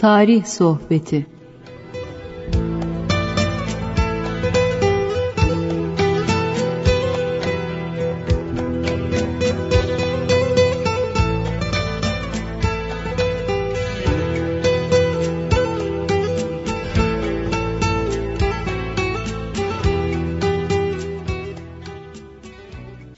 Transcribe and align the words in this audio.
Tarih 0.00 0.44
Sohbeti 0.44 1.26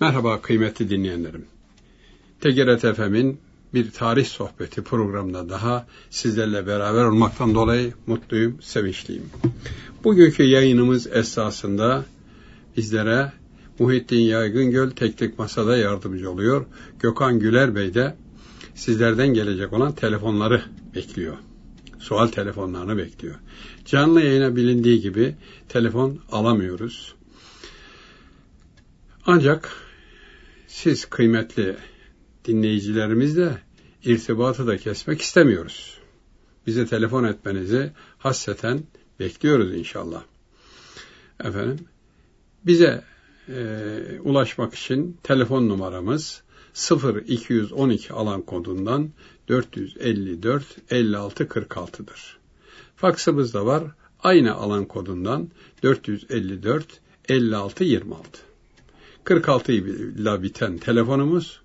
Merhaba 0.01 0.41
kıymetli 0.41 0.91
dinleyenlerim. 0.91 1.47
TGRT 2.41 2.97
FM'in 2.97 3.41
bir 3.75 3.91
tarih 3.91 4.27
sohbeti 4.27 4.83
programında 4.83 5.49
daha 5.49 5.87
sizlerle 6.11 6.67
beraber 6.67 7.05
olmaktan 7.05 7.55
dolayı 7.55 7.95
mutluyum, 8.07 8.63
sevinçliyim. 8.63 9.31
Bugünkü 10.05 10.43
yayınımız 10.43 11.07
esasında 11.07 12.05
bizlere 12.77 13.33
Muhittin 13.79 14.21
Yaygıngöl 14.21 14.91
Teknik 14.91 15.39
Masa'da 15.39 15.77
yardımcı 15.77 16.31
oluyor. 16.31 16.67
Gökhan 17.01 17.39
Güler 17.39 17.75
Bey 17.75 17.95
de 17.95 18.17
sizlerden 18.75 19.35
gelecek 19.35 19.73
olan 19.73 19.93
telefonları 19.93 20.63
bekliyor. 20.95 21.37
Sual 21.99 22.27
telefonlarını 22.27 22.97
bekliyor. 22.97 23.35
Canlı 23.85 24.21
yayına 24.21 24.57
bilindiği 24.57 25.01
gibi 25.01 25.35
telefon 25.69 26.19
alamıyoruz. 26.33 27.15
Ancak 29.27 29.77
siz 30.69 31.05
kıymetli 31.05 31.77
dinleyicilerimizle 32.45 33.59
irtibatı 34.05 34.67
da 34.67 34.77
kesmek 34.77 35.21
istemiyoruz. 35.21 35.99
Bize 36.67 36.87
telefon 36.87 37.25
etmenizi 37.25 37.93
hasseten 38.19 38.83
bekliyoruz 39.21 39.75
inşallah. 39.75 40.23
Efendim, 41.41 41.85
bize 42.67 43.05
e, 43.49 44.21
ulaşmak 44.21 44.75
için 44.75 45.17
telefon 45.23 45.69
numaramız 45.69 46.43
0212 47.27 48.13
alan 48.13 48.43
kodundan 48.43 49.11
454 49.49 50.65
56 50.91 51.45
46'dır. 51.45 52.39
Faksımız 52.97 53.55
da 53.55 53.67
var. 53.67 53.85
Aynı 54.23 54.55
alan 54.55 54.85
kodundan 54.85 55.51
454 55.83 57.01
56 57.29 57.85
26. 57.85 58.41
46 59.25 59.73
ile 59.73 60.43
biten 60.43 60.79
telefonumuz 60.79 61.62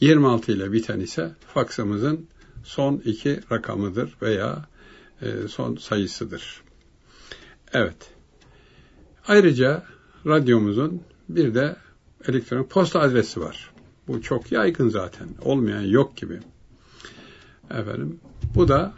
26 0.00 0.52
ile 0.52 0.72
biten 0.72 1.00
ise 1.00 1.30
faksımızın 1.54 2.26
son 2.64 3.02
iki 3.04 3.40
rakamıdır 3.52 4.16
veya 4.22 4.68
e, 5.22 5.48
son 5.48 5.76
sayısıdır. 5.76 6.62
Evet. 7.72 8.10
Ayrıca 9.26 9.82
radyomuzun 10.26 11.02
bir 11.28 11.54
de 11.54 11.76
elektronik 12.28 12.70
posta 12.70 13.00
adresi 13.00 13.40
var. 13.40 13.70
Bu 14.08 14.22
çok 14.22 14.52
yaygın 14.52 14.88
zaten. 14.88 15.28
Olmayan 15.42 15.82
yok 15.82 16.16
gibi. 16.16 16.40
Efendim, 17.70 18.20
bu 18.54 18.68
da 18.68 18.94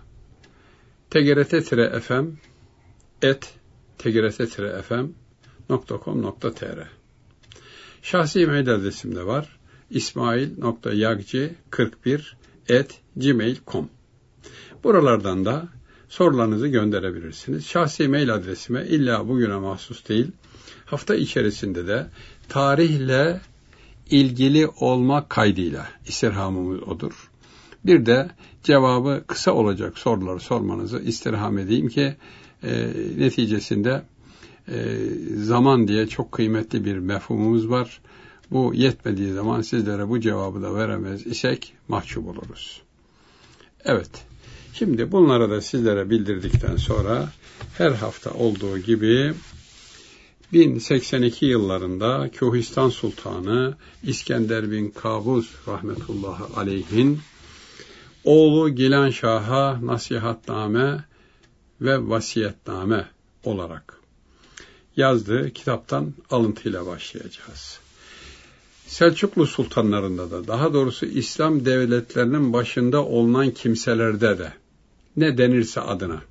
tgrt-fm 1.10 2.26
et 3.22 3.54
tgrt-fm.com.tr 3.98 6.88
Şahsi 8.02 8.46
mail 8.46 8.74
adresim 8.74 9.16
de 9.16 9.26
var. 9.26 9.57
ismail.yagci41 9.90 12.20
at 12.80 13.00
gmail.com 13.16 13.88
Buralardan 14.84 15.44
da 15.44 15.68
sorularınızı 16.08 16.68
gönderebilirsiniz. 16.68 17.66
Şahsi 17.66 18.08
mail 18.08 18.34
adresime 18.34 18.86
illa 18.86 19.28
bugüne 19.28 19.56
mahsus 19.56 20.08
değil, 20.08 20.26
hafta 20.84 21.14
içerisinde 21.14 21.86
de 21.86 22.06
tarihle 22.48 23.40
ilgili 24.10 24.66
olma 24.66 25.28
kaydıyla 25.28 25.88
istirhamımız 26.06 26.82
odur. 26.82 27.30
Bir 27.84 28.06
de 28.06 28.30
cevabı 28.62 29.24
kısa 29.26 29.52
olacak 29.52 29.98
soruları 29.98 30.40
sormanızı 30.40 30.98
istirham 30.98 31.58
edeyim 31.58 31.88
ki 31.88 32.16
e, 32.62 32.90
neticesinde 33.18 34.02
e, 34.68 34.96
zaman 35.36 35.88
diye 35.88 36.06
çok 36.06 36.32
kıymetli 36.32 36.84
bir 36.84 36.98
mefhumumuz 36.98 37.70
var. 37.70 38.00
Bu 38.50 38.74
yetmediği 38.74 39.32
zaman 39.32 39.62
sizlere 39.62 40.08
bu 40.08 40.20
cevabı 40.20 40.62
da 40.62 40.74
veremez 40.74 41.26
isek 41.26 41.74
mahcup 41.88 42.28
oluruz. 42.28 42.82
Evet, 43.84 44.10
şimdi 44.72 45.12
bunları 45.12 45.50
da 45.50 45.60
sizlere 45.60 46.10
bildirdikten 46.10 46.76
sonra 46.76 47.28
her 47.78 47.90
hafta 47.90 48.30
olduğu 48.30 48.78
gibi 48.78 49.34
1082 50.52 51.46
yıllarında 51.46 52.30
Kühistan 52.32 52.88
Sultanı 52.88 53.76
İskender 54.02 54.70
bin 54.70 54.90
Kabus 54.90 55.50
rahmetullahi 55.68 56.54
aleyhin 56.56 57.20
oğlu 58.24 58.74
Gilan 58.74 59.10
Şah'a 59.10 59.86
nasihatname 59.86 61.04
ve 61.80 62.08
vasiyetname 62.08 63.08
olarak 63.44 64.00
yazdığı 64.96 65.50
kitaptan 65.50 66.14
alıntıyla 66.30 66.86
başlayacağız. 66.86 67.80
Selçuklu 68.88 69.46
sultanlarında 69.46 70.30
da 70.30 70.46
daha 70.46 70.72
doğrusu 70.74 71.06
İslam 71.06 71.64
devletlerinin 71.64 72.52
başında 72.52 73.04
olunan 73.04 73.50
kimselerde 73.50 74.38
de 74.38 74.52
ne 75.16 75.38
denirse 75.38 75.80
adına 75.80 76.22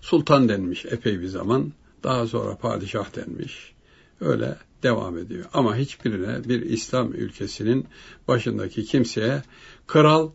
sultan 0.00 0.48
denmiş 0.48 0.84
epey 0.84 1.20
bir 1.20 1.26
zaman 1.26 1.72
daha 2.04 2.26
sonra 2.26 2.56
padişah 2.56 3.16
denmiş 3.16 3.72
öyle 4.20 4.56
devam 4.82 5.18
ediyor. 5.18 5.44
Ama 5.52 5.76
hiçbirine 5.76 6.48
bir 6.48 6.62
İslam 6.62 7.12
ülkesinin 7.12 7.86
başındaki 8.28 8.84
kimseye 8.84 9.42
kral 9.86 10.30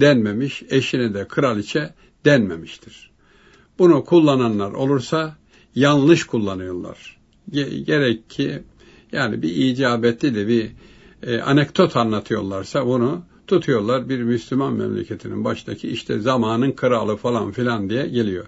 denmemiş, 0.00 0.62
eşine 0.70 1.14
de 1.14 1.28
kraliçe 1.28 1.94
denmemiştir. 2.24 3.10
Bunu 3.78 4.04
kullananlar 4.04 4.72
olursa 4.72 5.36
yanlış 5.74 6.24
kullanıyorlar. 6.24 7.18
Gerek 7.86 8.30
ki 8.30 8.62
yani 9.12 9.42
bir 9.42 9.56
icabetli 9.56 10.34
de 10.34 10.48
bir 10.48 10.70
e, 11.22 11.40
anekdot 11.40 11.96
anlatıyorlarsa 11.96 12.86
bunu 12.86 13.22
tutuyorlar 13.46 14.08
bir 14.08 14.22
Müslüman 14.22 14.72
memleketinin 14.72 15.44
baştaki 15.44 15.88
işte 15.88 16.18
zamanın 16.18 16.72
kralı 16.72 17.16
falan 17.16 17.52
filan 17.52 17.90
diye 17.90 18.08
geliyor. 18.08 18.46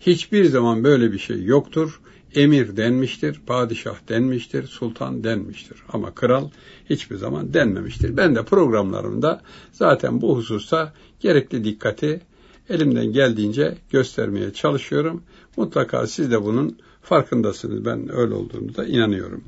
Hiçbir 0.00 0.44
zaman 0.44 0.84
böyle 0.84 1.12
bir 1.12 1.18
şey 1.18 1.44
yoktur. 1.44 2.00
Emir 2.34 2.76
denmiştir, 2.76 3.40
padişah 3.46 4.08
denmiştir, 4.08 4.66
sultan 4.66 5.24
denmiştir. 5.24 5.78
Ama 5.92 6.14
kral 6.14 6.50
hiçbir 6.90 7.16
zaman 7.16 7.54
denmemiştir. 7.54 8.16
Ben 8.16 8.34
de 8.34 8.44
programlarımda 8.44 9.42
zaten 9.72 10.20
bu 10.20 10.36
hususta 10.36 10.92
gerekli 11.20 11.64
dikkati 11.64 12.20
elimden 12.68 13.12
geldiğince 13.12 13.78
göstermeye 13.90 14.52
çalışıyorum. 14.52 15.22
Mutlaka 15.56 16.06
siz 16.06 16.30
de 16.30 16.44
bunun 16.44 16.78
farkındasınız. 17.02 17.84
Ben 17.84 18.16
öyle 18.16 18.34
olduğunu 18.34 18.76
da 18.76 18.86
inanıyorum. 18.86 19.44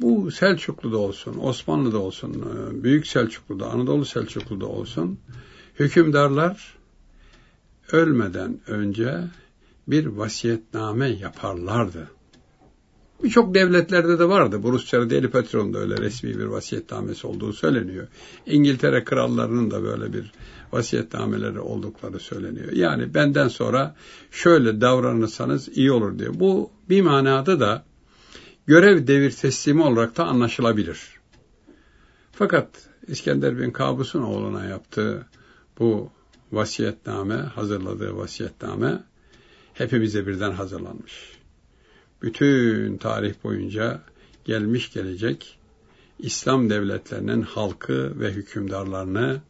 Bu 0.00 0.30
Selçuklu'da 0.30 0.98
olsun, 0.98 1.36
Osmanlı'da 1.40 1.98
olsun, 1.98 2.32
e, 2.32 2.82
Büyük 2.82 3.06
Selçuklu'da, 3.06 3.70
Anadolu 3.70 4.04
Selçuklu'da 4.04 4.66
olsun, 4.66 5.18
hükümdarlar 5.78 6.78
ölmeden 7.92 8.60
önce 8.66 9.24
bir 9.88 10.06
vasiyetname 10.06 11.08
yaparlardı. 11.08 12.10
Birçok 13.22 13.54
devletlerde 13.54 14.18
de 14.18 14.28
vardı. 14.28 14.62
Bu 14.62 14.72
Rusya'da 14.72 15.10
Deli 15.10 15.30
Petron'da 15.30 15.78
öyle 15.78 15.96
resmi 15.96 16.38
bir 16.38 16.44
vasiyetnamesi 16.44 17.26
olduğu 17.26 17.52
söyleniyor. 17.52 18.06
İngiltere 18.46 19.04
krallarının 19.04 19.70
da 19.70 19.82
böyle 19.82 20.12
bir 20.12 20.32
vasiyetnameleri 20.72 21.60
oldukları 21.60 22.20
söyleniyor. 22.20 22.72
Yani 22.72 23.14
benden 23.14 23.48
sonra 23.48 23.94
şöyle 24.30 24.80
davranırsanız 24.80 25.78
iyi 25.78 25.92
olur 25.92 26.18
diyor. 26.18 26.34
Bu 26.34 26.70
bir 26.88 27.02
manada 27.02 27.60
da 27.60 27.84
görev 28.68 29.06
devir 29.06 29.30
teslimi 29.30 29.82
olarak 29.82 30.16
da 30.16 30.24
anlaşılabilir. 30.24 31.00
Fakat 32.32 32.68
İskender 33.06 33.58
bin 33.58 33.70
Kabus'un 33.70 34.22
oğluna 34.22 34.64
yaptığı 34.64 35.26
bu 35.78 36.10
vasiyetname, 36.52 37.34
hazırladığı 37.34 38.16
vasiyetname 38.16 39.02
hepimize 39.74 40.26
birden 40.26 40.52
hazırlanmış. 40.52 41.32
Bütün 42.22 42.96
tarih 42.96 43.34
boyunca 43.44 44.02
gelmiş 44.44 44.92
gelecek 44.92 45.58
İslam 46.18 46.70
devletlerinin 46.70 47.42
halkı 47.42 48.20
ve 48.20 48.32
hükümdarlarını 48.32 49.40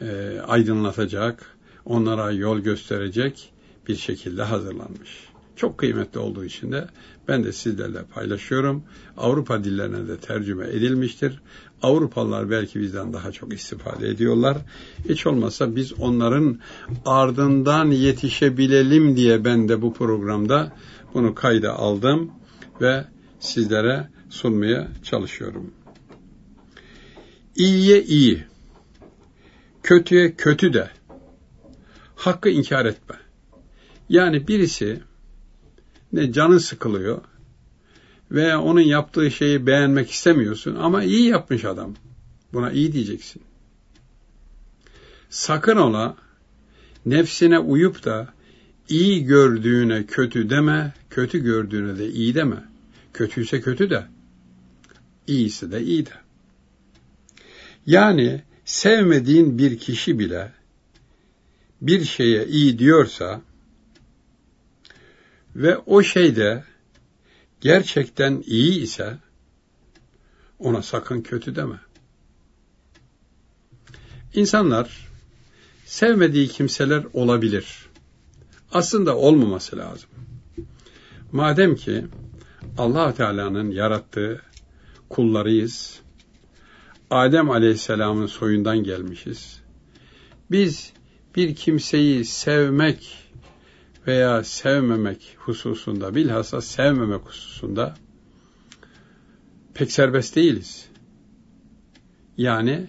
e, 0.00 0.38
aydınlatacak, 0.46 1.56
onlara 1.84 2.30
yol 2.30 2.58
gösterecek 2.58 3.52
bir 3.88 3.96
şekilde 3.96 4.42
hazırlanmış. 4.42 5.29
Çok 5.60 5.78
kıymetli 5.78 6.20
olduğu 6.20 6.44
için 6.44 6.72
de 6.72 6.86
ben 7.28 7.44
de 7.44 7.52
sizlerle 7.52 8.02
paylaşıyorum. 8.14 8.84
Avrupa 9.16 9.64
dillerine 9.64 10.08
de 10.08 10.16
tercüme 10.16 10.66
edilmiştir. 10.68 11.40
Avrupalılar 11.82 12.50
belki 12.50 12.80
bizden 12.80 13.12
daha 13.12 13.32
çok 13.32 13.52
istifade 13.52 14.08
ediyorlar. 14.08 14.56
Hiç 15.08 15.26
olmazsa 15.26 15.76
biz 15.76 15.92
onların 15.92 16.58
ardından 17.04 17.90
yetişebilelim 17.90 19.16
diye 19.16 19.44
ben 19.44 19.68
de 19.68 19.82
bu 19.82 19.94
programda 19.94 20.72
bunu 21.14 21.34
kayda 21.34 21.78
aldım 21.78 22.30
ve 22.80 23.04
sizlere 23.40 24.08
sunmaya 24.30 24.88
çalışıyorum. 25.02 25.70
İyiye 27.56 28.02
iyi, 28.02 28.44
kötüye 29.82 30.34
kötü 30.36 30.72
de, 30.72 30.90
hakkı 32.16 32.48
inkar 32.48 32.86
etme. 32.86 33.16
Yani 34.08 34.48
birisi 34.48 35.00
canı 36.32 36.60
sıkılıyor 36.60 37.20
veya 38.30 38.62
onun 38.62 38.80
yaptığı 38.80 39.30
şeyi 39.30 39.66
beğenmek 39.66 40.10
istemiyorsun 40.10 40.76
ama 40.76 41.02
iyi 41.02 41.28
yapmış 41.28 41.64
adam. 41.64 41.94
Buna 42.52 42.70
iyi 42.72 42.92
diyeceksin. 42.92 43.42
Sakın 45.30 45.76
ola 45.76 46.16
nefsine 47.06 47.58
uyup 47.58 48.04
da 48.04 48.34
iyi 48.88 49.24
gördüğüne 49.24 50.06
kötü 50.06 50.50
deme, 50.50 50.94
kötü 51.10 51.38
gördüğüne 51.38 51.98
de 51.98 52.10
iyi 52.10 52.34
deme. 52.34 52.64
Kötüyse 53.12 53.60
kötü 53.60 53.90
de, 53.90 54.06
iyisi 55.26 55.72
de 55.72 55.82
iyi 55.82 56.06
de. 56.06 56.10
Yani 57.86 58.42
sevmediğin 58.64 59.58
bir 59.58 59.78
kişi 59.78 60.18
bile 60.18 60.52
bir 61.80 62.04
şeye 62.04 62.46
iyi 62.46 62.78
diyorsa 62.78 63.42
ve 65.56 65.78
o 65.78 66.02
şeyde 66.02 66.64
gerçekten 67.60 68.42
iyi 68.46 68.80
ise 68.80 69.18
ona 70.58 70.82
sakın 70.82 71.20
kötü 71.20 71.56
deme. 71.56 71.80
İnsanlar 74.34 75.08
sevmediği 75.84 76.48
kimseler 76.48 77.04
olabilir. 77.12 77.86
Aslında 78.72 79.16
olmaması 79.16 79.76
lazım. 79.76 80.10
Madem 81.32 81.76
ki 81.76 82.04
allah 82.78 83.14
Teala'nın 83.14 83.70
yarattığı 83.70 84.42
kullarıyız, 85.08 86.00
Adem 87.10 87.50
Aleyhisselam'ın 87.50 88.26
soyundan 88.26 88.78
gelmişiz. 88.78 89.60
Biz 90.50 90.92
bir 91.36 91.54
kimseyi 91.54 92.24
sevmek 92.24 93.29
veya 94.06 94.44
sevmemek 94.44 95.36
hususunda, 95.38 96.14
bilhassa 96.14 96.60
sevmemek 96.60 97.20
hususunda 97.20 97.94
pek 99.74 99.92
serbest 99.92 100.36
değiliz. 100.36 100.88
Yani 102.36 102.86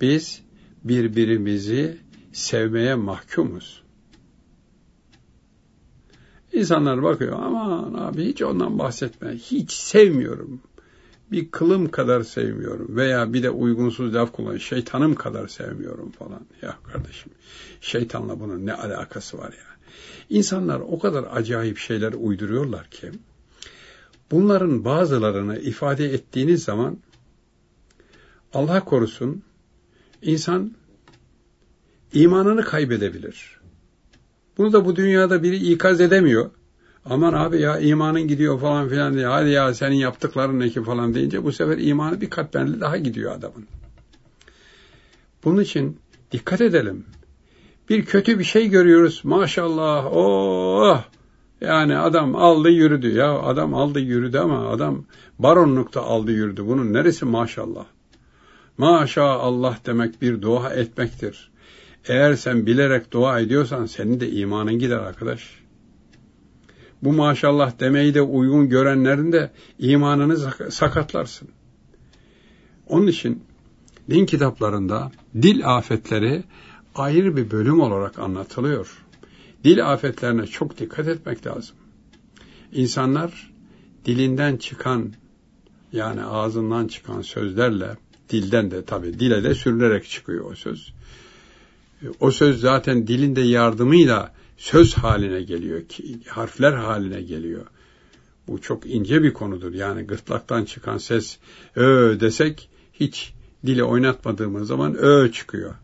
biz 0.00 0.42
birbirimizi 0.84 1.98
sevmeye 2.32 2.94
mahkumuz. 2.94 3.82
İnsanlar 6.52 7.02
bakıyor 7.02 7.38
aman 7.42 7.94
abi 7.94 8.24
hiç 8.24 8.42
ondan 8.42 8.78
bahsetme. 8.78 9.34
Hiç 9.34 9.72
sevmiyorum. 9.72 10.60
Bir 11.32 11.50
kılım 11.50 11.90
kadar 11.90 12.22
sevmiyorum. 12.22 12.96
Veya 12.96 13.32
bir 13.32 13.42
de 13.42 13.50
uygunsuz 13.50 14.14
laf 14.14 14.32
kullanıyor. 14.32 14.60
Şeytanım 14.60 15.14
kadar 15.14 15.48
sevmiyorum 15.48 16.10
falan. 16.10 16.40
Ya 16.62 16.76
kardeşim 16.92 17.32
şeytanla 17.80 18.40
bunun 18.40 18.66
ne 18.66 18.74
alakası 18.74 19.38
var 19.38 19.52
ya. 19.52 19.77
İnsanlar 20.30 20.80
o 20.80 20.98
kadar 20.98 21.24
acayip 21.32 21.78
şeyler 21.78 22.12
uyduruyorlar 22.12 22.90
ki 22.90 23.10
bunların 24.30 24.84
bazılarını 24.84 25.58
ifade 25.58 26.04
ettiğiniz 26.04 26.64
zaman 26.64 26.98
Allah 28.52 28.84
korusun 28.84 29.42
insan 30.22 30.72
imanını 32.12 32.64
kaybedebilir. 32.64 33.60
Bunu 34.58 34.72
da 34.72 34.84
bu 34.84 34.96
dünyada 34.96 35.42
biri 35.42 35.56
ikaz 35.72 36.00
edemiyor. 36.00 36.50
Aman 37.04 37.32
abi 37.32 37.60
ya 37.60 37.78
imanın 37.78 38.28
gidiyor 38.28 38.60
falan 38.60 38.88
filan 38.88 39.14
diye. 39.14 39.26
Hadi 39.26 39.50
ya 39.50 39.74
senin 39.74 39.96
yaptıkların 39.96 40.60
ne 40.60 40.68
ki 40.68 40.82
falan 40.82 41.14
deyince 41.14 41.44
bu 41.44 41.52
sefer 41.52 41.78
imanı 41.78 42.20
bir 42.20 42.30
kat 42.30 42.54
daha 42.54 42.96
gidiyor 42.96 43.32
adamın. 43.32 43.66
Bunun 45.44 45.62
için 45.62 45.98
dikkat 46.32 46.60
edelim. 46.60 47.04
Bir 47.90 48.04
kötü 48.04 48.38
bir 48.38 48.44
şey 48.44 48.68
görüyoruz. 48.68 49.20
Maşallah. 49.24 50.06
Oh! 50.12 51.02
Yani 51.60 51.98
adam 51.98 52.36
aldı 52.36 52.70
yürüdü. 52.70 53.14
Ya 53.14 53.38
adam 53.38 53.74
aldı 53.74 54.00
yürüdü 54.00 54.38
ama 54.38 54.68
adam 54.68 55.04
baronlukta 55.38 56.02
aldı 56.02 56.32
yürüdü. 56.32 56.66
Bunun 56.66 56.92
neresi 56.92 57.24
maşallah? 57.24 57.84
Maşallah 58.78 59.86
demek 59.86 60.22
bir 60.22 60.42
dua 60.42 60.70
etmektir. 60.70 61.50
Eğer 62.08 62.34
sen 62.34 62.66
bilerek 62.66 63.12
dua 63.12 63.40
ediyorsan 63.40 63.86
senin 63.86 64.20
de 64.20 64.30
imanın 64.30 64.78
gider 64.78 64.98
arkadaş. 64.98 65.58
Bu 67.02 67.12
maşallah 67.12 67.80
demeyi 67.80 68.14
de 68.14 68.22
uygun 68.22 68.68
görenlerin 68.68 69.32
de 69.32 69.50
imanını 69.78 70.36
sakatlarsın. 70.70 71.48
Onun 72.86 73.06
için 73.06 73.42
din 74.10 74.26
kitaplarında 74.26 75.10
dil 75.42 75.76
afetleri 75.76 76.44
ayrı 76.94 77.36
bir 77.36 77.50
bölüm 77.50 77.80
olarak 77.80 78.18
anlatılıyor. 78.18 79.04
Dil 79.64 79.92
afetlerine 79.92 80.46
çok 80.46 80.78
dikkat 80.78 81.08
etmek 81.08 81.46
lazım. 81.46 81.76
İnsanlar 82.72 83.50
dilinden 84.04 84.56
çıkan 84.56 85.12
yani 85.92 86.24
ağzından 86.24 86.86
çıkan 86.86 87.22
sözlerle 87.22 87.96
dilden 88.28 88.70
de 88.70 88.84
tabi 88.84 89.20
dile 89.20 89.44
de 89.44 89.54
sürülerek 89.54 90.08
çıkıyor 90.08 90.50
o 90.50 90.54
söz. 90.54 90.92
O 92.20 92.30
söz 92.30 92.60
zaten 92.60 93.06
dilinde 93.06 93.40
yardımıyla 93.40 94.32
söz 94.56 94.94
haline 94.94 95.42
geliyor, 95.42 95.82
harfler 96.26 96.72
haline 96.72 97.22
geliyor. 97.22 97.66
Bu 98.48 98.60
çok 98.60 98.86
ince 98.86 99.22
bir 99.22 99.32
konudur. 99.32 99.74
Yani 99.74 100.02
gırtlaktan 100.02 100.64
çıkan 100.64 100.98
ses 100.98 101.38
ö 101.76 102.20
desek 102.20 102.70
hiç 102.92 103.32
dili 103.66 103.84
oynatmadığımız 103.84 104.68
zaman 104.68 104.94
ö 104.94 105.32
çıkıyor. 105.32 105.74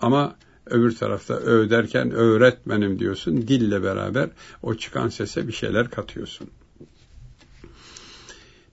Ama 0.00 0.36
öbür 0.66 0.96
tarafta 0.96 1.34
ö 1.34 1.70
derken 1.70 2.10
öğretmenim 2.10 2.98
diyorsun. 2.98 3.48
Dille 3.48 3.82
beraber 3.82 4.30
o 4.62 4.74
çıkan 4.74 5.08
sese 5.08 5.48
bir 5.48 5.52
şeyler 5.52 5.90
katıyorsun. 5.90 6.50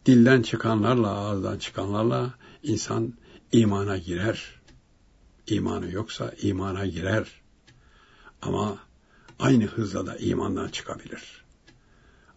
Dilden 0.05 0.41
çıkanlarla, 0.41 1.07
ağızdan 1.09 1.57
çıkanlarla 1.57 2.33
insan 2.63 3.13
imana 3.51 3.97
girer. 3.97 4.61
İmanı 5.47 5.91
yoksa 5.91 6.33
imana 6.41 6.85
girer. 6.85 7.41
Ama 8.41 8.77
aynı 9.39 9.65
hızla 9.65 10.05
da 10.05 10.17
imandan 10.17 10.67
çıkabilir. 10.67 11.43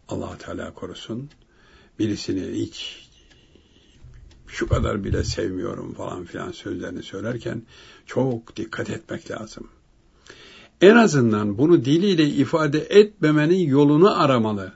allah 0.08 0.38
Teala 0.38 0.74
korusun. 0.74 1.30
Birisini 1.98 2.60
hiç 2.60 3.05
şu 4.48 4.68
kadar 4.68 5.04
bile 5.04 5.24
sevmiyorum 5.24 5.94
falan 5.94 6.24
filan 6.24 6.52
sözlerini 6.52 7.02
söylerken 7.02 7.62
çok 8.06 8.56
dikkat 8.56 8.90
etmek 8.90 9.30
lazım. 9.30 9.68
En 10.80 10.96
azından 10.96 11.58
bunu 11.58 11.84
diliyle 11.84 12.26
ifade 12.26 12.78
etmemenin 12.78 13.68
yolunu 13.68 14.22
aramalı. 14.22 14.72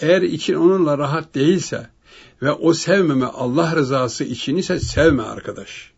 Eğer 0.00 0.22
için 0.22 0.54
onunla 0.54 0.98
rahat 0.98 1.34
değilse 1.34 1.90
ve 2.42 2.52
o 2.52 2.72
sevmeme 2.72 3.26
Allah 3.26 3.76
rızası 3.76 4.24
için 4.24 4.56
ise 4.56 4.80
sevme 4.80 5.22
arkadaş. 5.22 5.92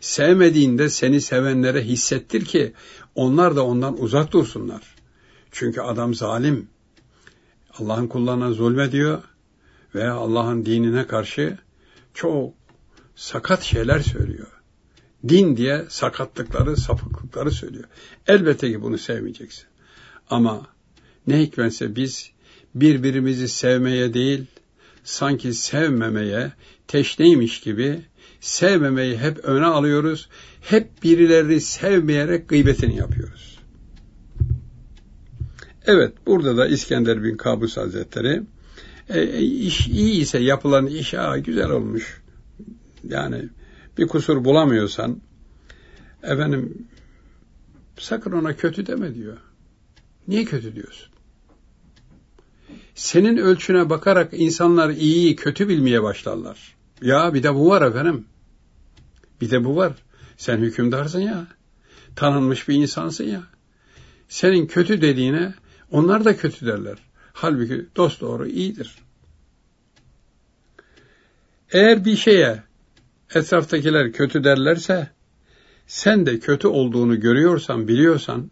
Sevmediğinde 0.00 0.88
seni 0.88 1.20
sevenlere 1.20 1.82
hissettir 1.84 2.44
ki 2.44 2.72
onlar 3.14 3.56
da 3.56 3.66
ondan 3.66 4.02
uzak 4.02 4.32
dursunlar. 4.32 4.82
Çünkü 5.52 5.80
adam 5.80 6.14
zalim. 6.14 6.68
Allah'ın 7.78 8.06
kullarına 8.06 8.52
zulmediyor 8.52 9.22
veya 9.94 10.14
Allah'ın 10.14 10.66
dinine 10.66 11.06
karşı 11.06 11.58
çok 12.14 12.54
sakat 13.14 13.62
şeyler 13.62 14.00
söylüyor. 14.00 14.46
Din 15.28 15.56
diye 15.56 15.84
sakatlıkları, 15.88 16.76
sapıklıkları 16.76 17.50
söylüyor. 17.50 17.84
Elbette 18.26 18.72
ki 18.72 18.82
bunu 18.82 18.98
sevmeyeceksin. 18.98 19.64
Ama 20.30 20.66
ne 21.26 21.40
hikmetse 21.40 21.96
biz 21.96 22.30
birbirimizi 22.74 23.48
sevmeye 23.48 24.14
değil, 24.14 24.46
sanki 25.04 25.52
sevmemeye 25.52 26.52
teşneymiş 26.88 27.60
gibi 27.60 28.00
sevmemeyi 28.40 29.18
hep 29.18 29.38
öne 29.44 29.66
alıyoruz. 29.66 30.28
Hep 30.60 31.02
birileri 31.02 31.60
sevmeyerek 31.60 32.48
gıybetini 32.48 32.96
yapıyoruz. 32.96 33.58
Evet, 35.86 36.12
burada 36.26 36.56
da 36.56 36.66
İskender 36.66 37.24
bin 37.24 37.36
Kabus 37.36 37.76
Hazretleri 37.76 38.42
e, 39.14 39.40
iş 39.40 39.88
iyi 39.88 40.20
ise 40.20 40.38
yapılan 40.38 40.86
iş 40.86 41.14
ha, 41.14 41.38
güzel 41.38 41.70
olmuş. 41.70 42.22
Yani 43.08 43.48
bir 43.98 44.08
kusur 44.08 44.44
bulamıyorsan 44.44 45.20
efendim 46.22 46.88
sakın 47.98 48.32
ona 48.32 48.56
kötü 48.56 48.86
deme 48.86 49.14
diyor. 49.14 49.36
Niye 50.28 50.44
kötü 50.44 50.74
diyorsun? 50.74 51.12
Senin 52.94 53.36
ölçüne 53.36 53.90
bakarak 53.90 54.30
insanlar 54.32 54.90
iyiyi 54.90 55.36
kötü 55.36 55.68
bilmeye 55.68 56.02
başlarlar. 56.02 56.76
Ya 57.02 57.34
bir 57.34 57.42
de 57.42 57.54
bu 57.54 57.68
var 57.68 57.82
efendim. 57.82 58.24
Bir 59.40 59.50
de 59.50 59.64
bu 59.64 59.76
var. 59.76 59.92
Sen 60.36 60.58
hükümdarsın 60.58 61.20
ya. 61.20 61.46
Tanınmış 62.16 62.68
bir 62.68 62.74
insansın 62.74 63.24
ya. 63.24 63.42
Senin 64.28 64.66
kötü 64.66 65.00
dediğine 65.00 65.54
onlar 65.90 66.24
da 66.24 66.36
kötü 66.36 66.66
derler. 66.66 66.98
Halbuki 67.32 67.86
dost 67.96 68.20
doğru 68.20 68.46
iyidir. 68.46 68.94
Eğer 71.72 72.04
bir 72.04 72.16
şeye 72.16 72.62
etraftakiler 73.34 74.12
kötü 74.12 74.44
derlerse 74.44 75.10
sen 75.86 76.26
de 76.26 76.38
kötü 76.38 76.68
olduğunu 76.68 77.20
görüyorsan, 77.20 77.88
biliyorsan 77.88 78.50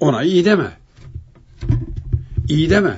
ona 0.00 0.22
iyi 0.22 0.44
deme. 0.44 0.78
İyi 2.48 2.70
deme. 2.70 2.96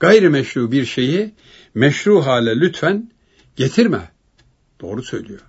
Gayrimeşru 0.00 0.72
bir 0.72 0.84
şeyi 0.84 1.34
meşru 1.74 2.26
hale 2.26 2.60
lütfen 2.60 3.10
getirme. 3.56 4.10
Doğru 4.80 5.02
söylüyor. 5.02 5.40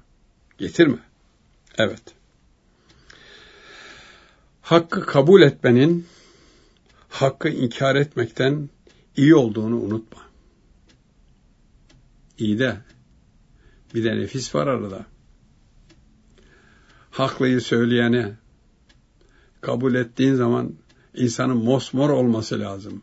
Getirme. 0.57 0.97
Evet. 1.77 2.01
Hakkı 4.61 5.05
kabul 5.05 5.41
etmenin 5.41 6.07
hakkı 7.09 7.49
inkar 7.49 7.95
etmekten 7.95 8.69
iyi 9.17 9.35
olduğunu 9.35 9.81
unutma. 9.81 10.21
İyi 12.37 12.59
de 12.59 12.77
bir 13.93 14.03
de 14.03 14.17
nefis 14.17 14.55
var 14.55 14.67
arada. 14.67 15.05
Haklıyı 17.11 17.61
söyleyeni 17.61 18.33
kabul 19.61 19.95
ettiğin 19.95 20.35
zaman 20.35 20.75
insanın 21.13 21.57
mosmor 21.57 22.09
olması 22.09 22.59
lazım. 22.59 23.01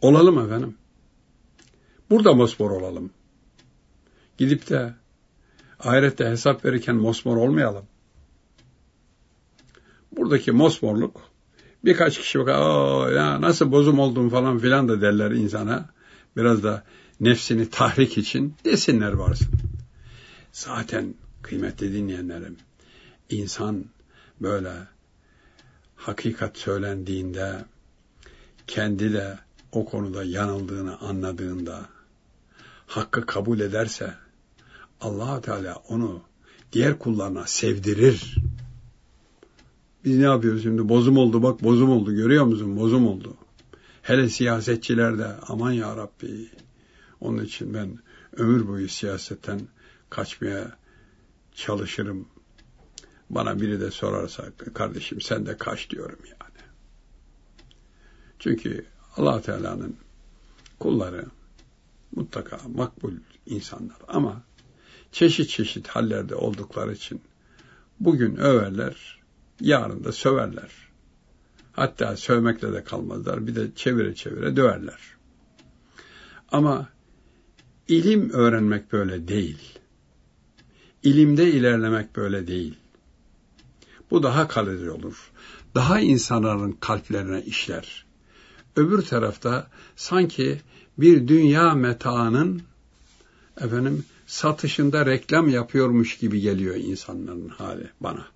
Olalım 0.00 0.38
efendim. 0.38 0.76
Burada 2.10 2.34
mosmor 2.34 2.70
olalım. 2.70 3.10
Gidip 4.38 4.70
de 4.70 4.94
ahirette 5.80 6.24
hesap 6.24 6.64
verirken 6.64 6.96
mosmor 6.96 7.36
olmayalım. 7.36 7.84
Buradaki 10.16 10.52
mosmorluk 10.52 11.33
birkaç 11.84 12.18
kişi 12.18 12.38
bakar, 12.38 13.12
ya 13.12 13.40
nasıl 13.40 13.72
bozum 13.72 13.98
oldum 13.98 14.30
falan 14.30 14.58
filan 14.58 14.88
da 14.88 15.00
derler 15.00 15.30
insana. 15.30 15.88
Biraz 16.36 16.62
da 16.62 16.84
nefsini 17.20 17.70
tahrik 17.70 18.18
için 18.18 18.54
desinler 18.64 19.12
varsın. 19.12 19.48
Zaten 20.52 21.14
kıymetli 21.42 21.92
dinleyenlerim, 21.92 22.56
insan 23.30 23.84
böyle 24.40 24.72
hakikat 25.96 26.58
söylendiğinde, 26.58 27.64
kendi 28.66 29.12
de 29.12 29.38
o 29.72 29.84
konuda 29.84 30.24
yanıldığını 30.24 30.98
anladığında, 30.98 31.80
hakkı 32.86 33.26
kabul 33.26 33.60
ederse, 33.60 34.14
allah 35.00 35.40
Teala 35.40 35.74
onu 35.88 36.22
diğer 36.72 36.98
kullarına 36.98 37.46
sevdirir. 37.46 38.36
Biz 40.04 40.18
ne 40.18 40.24
yapıyoruz 40.24 40.62
şimdi? 40.62 40.88
Bozum 40.88 41.16
oldu 41.16 41.42
bak 41.42 41.62
bozum 41.62 41.90
oldu 41.90 42.14
görüyor 42.14 42.44
musun? 42.44 42.76
Bozum 42.76 43.06
oldu. 43.06 43.36
Hele 44.02 44.28
siyasetçilerde 44.28 45.36
aman 45.48 45.72
ya 45.72 45.96
Rabbi. 45.96 46.50
Onun 47.20 47.44
için 47.44 47.74
ben 47.74 47.98
ömür 48.36 48.68
boyu 48.68 48.88
siyasetten 48.88 49.60
kaçmaya 50.10 50.76
çalışırım. 51.54 52.28
Bana 53.30 53.60
biri 53.60 53.80
de 53.80 53.90
sorarsa 53.90 54.44
kardeşim 54.74 55.20
sen 55.20 55.46
de 55.46 55.56
kaç 55.56 55.90
diyorum 55.90 56.18
yani. 56.24 56.68
Çünkü 58.38 58.86
allah 59.16 59.40
Teala'nın 59.40 59.96
kulları 60.78 61.26
mutlaka 62.16 62.60
makbul 62.74 63.12
insanlar 63.46 63.96
ama 64.08 64.42
çeşit 65.12 65.48
çeşit 65.48 65.88
hallerde 65.88 66.34
oldukları 66.34 66.92
için 66.92 67.20
bugün 68.00 68.36
överler, 68.36 69.23
yarın 69.60 70.04
da 70.04 70.12
söverler. 70.12 70.70
Hatta 71.72 72.16
sövmekle 72.16 72.72
de 72.72 72.84
kalmazlar, 72.84 73.46
bir 73.46 73.54
de 73.54 73.74
çevire 73.76 74.14
çevire 74.14 74.56
döverler. 74.56 74.98
Ama 76.52 76.88
ilim 77.88 78.30
öğrenmek 78.30 78.92
böyle 78.92 79.28
değil. 79.28 79.78
İlimde 81.02 81.52
ilerlemek 81.52 82.16
böyle 82.16 82.46
değil. 82.46 82.74
Bu 84.10 84.22
daha 84.22 84.48
kalıcı 84.48 84.94
olur. 84.94 85.30
Daha 85.74 86.00
insanların 86.00 86.72
kalplerine 86.72 87.42
işler. 87.42 88.06
Öbür 88.76 89.02
tarafta 89.02 89.70
sanki 89.96 90.60
bir 90.98 91.28
dünya 91.28 91.74
metaının 91.74 92.62
efendim 93.60 94.04
satışında 94.26 95.06
reklam 95.06 95.48
yapıyormuş 95.48 96.18
gibi 96.18 96.40
geliyor 96.40 96.74
insanların 96.74 97.48
hali 97.48 97.90
bana. 98.00 98.33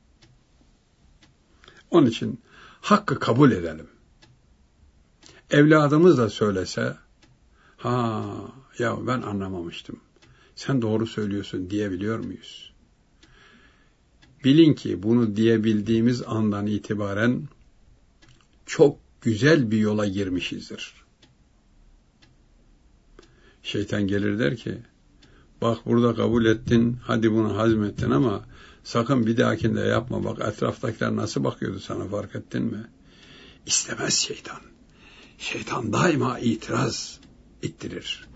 Onun 1.90 2.06
için 2.06 2.40
hakkı 2.80 3.18
kabul 3.18 3.52
edelim. 3.52 3.86
Evladımız 5.50 6.18
da 6.18 6.30
söylese, 6.30 6.96
ha 7.76 8.24
ya 8.78 9.06
ben 9.06 9.22
anlamamıştım. 9.22 10.00
Sen 10.54 10.82
doğru 10.82 11.06
söylüyorsun 11.06 11.70
diyebiliyor 11.70 12.18
muyuz? 12.18 12.72
Bilin 14.44 14.74
ki 14.74 15.02
bunu 15.02 15.36
diyebildiğimiz 15.36 16.22
andan 16.22 16.66
itibaren 16.66 17.48
çok 18.66 18.98
güzel 19.20 19.70
bir 19.70 19.78
yola 19.78 20.06
girmişizdir. 20.06 20.94
Şeytan 23.62 24.06
gelir 24.06 24.38
der 24.38 24.56
ki, 24.56 24.78
bak 25.62 25.86
burada 25.86 26.14
kabul 26.14 26.44
ettin, 26.44 26.96
hadi 27.02 27.32
bunu 27.32 27.56
hazmettin 27.56 28.10
ama 28.10 28.44
sakın 28.88 29.26
bir 29.26 29.36
dahakinde 29.36 29.80
yapma. 29.80 30.24
Bak 30.24 30.38
etraftakiler 30.48 31.16
nasıl 31.16 31.44
bakıyordu 31.44 31.80
sana 31.80 32.04
fark 32.04 32.34
ettin 32.34 32.62
mi? 32.62 32.86
İstemez 33.66 34.14
şeytan. 34.14 34.60
Şeytan 35.38 35.92
daima 35.92 36.38
itiraz 36.38 37.20
ettirir. 37.62 38.28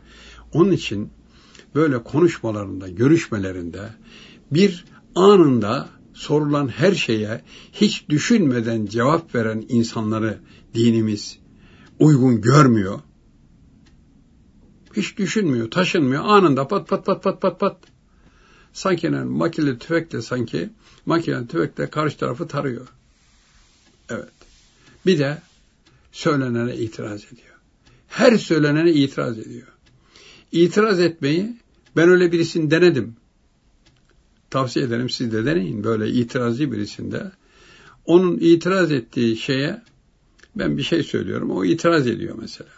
Onun 0.52 0.72
için 0.72 1.10
böyle 1.74 2.02
konuşmalarında, 2.02 2.88
görüşmelerinde 2.88 3.90
bir 4.50 4.84
anında 5.14 5.88
sorulan 6.14 6.68
her 6.68 6.92
şeye 6.92 7.42
hiç 7.72 8.08
düşünmeden 8.08 8.86
cevap 8.86 9.34
veren 9.34 9.64
insanları 9.68 10.38
dinimiz 10.74 11.38
uygun 11.98 12.40
görmüyor. 12.40 13.00
Hiç 14.96 15.18
düşünmüyor, 15.18 15.70
taşınmıyor. 15.70 16.24
Anında 16.24 16.68
pat 16.68 16.88
pat 16.88 17.06
pat 17.06 17.22
pat 17.22 17.40
pat 17.40 17.60
pat. 17.60 17.91
Sanki 18.72 19.06
yani 19.06 19.24
makine 19.24 19.78
tüfekle 19.78 20.22
sanki 20.22 20.70
makine 21.06 21.46
tüfekle 21.46 21.90
karşı 21.90 22.16
tarafı 22.16 22.48
tarıyor. 22.48 22.88
Evet. 24.08 24.32
Bir 25.06 25.18
de 25.18 25.38
söylenene 26.12 26.76
itiraz 26.76 27.24
ediyor. 27.24 27.56
Her 28.08 28.36
söylenene 28.36 28.92
itiraz 28.92 29.38
ediyor. 29.38 29.66
İtiraz 30.52 31.00
etmeyi 31.00 31.56
ben 31.96 32.08
öyle 32.08 32.32
birisini 32.32 32.70
denedim. 32.70 33.16
Tavsiye 34.50 34.84
ederim 34.84 35.10
siz 35.10 35.32
de 35.32 35.44
deneyin 35.44 35.84
böyle 35.84 36.08
itirazcı 36.08 36.72
birisinde. 36.72 37.32
Onun 38.04 38.38
itiraz 38.40 38.92
ettiği 38.92 39.36
şeye 39.36 39.82
ben 40.56 40.78
bir 40.78 40.82
şey 40.82 41.02
söylüyorum. 41.02 41.50
O 41.50 41.64
itiraz 41.64 42.06
ediyor 42.06 42.36
mesela. 42.40 42.70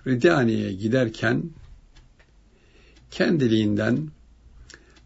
Ridani'ye 0.07 0.73
giderken 0.73 1.51
kendiliğinden 3.11 4.09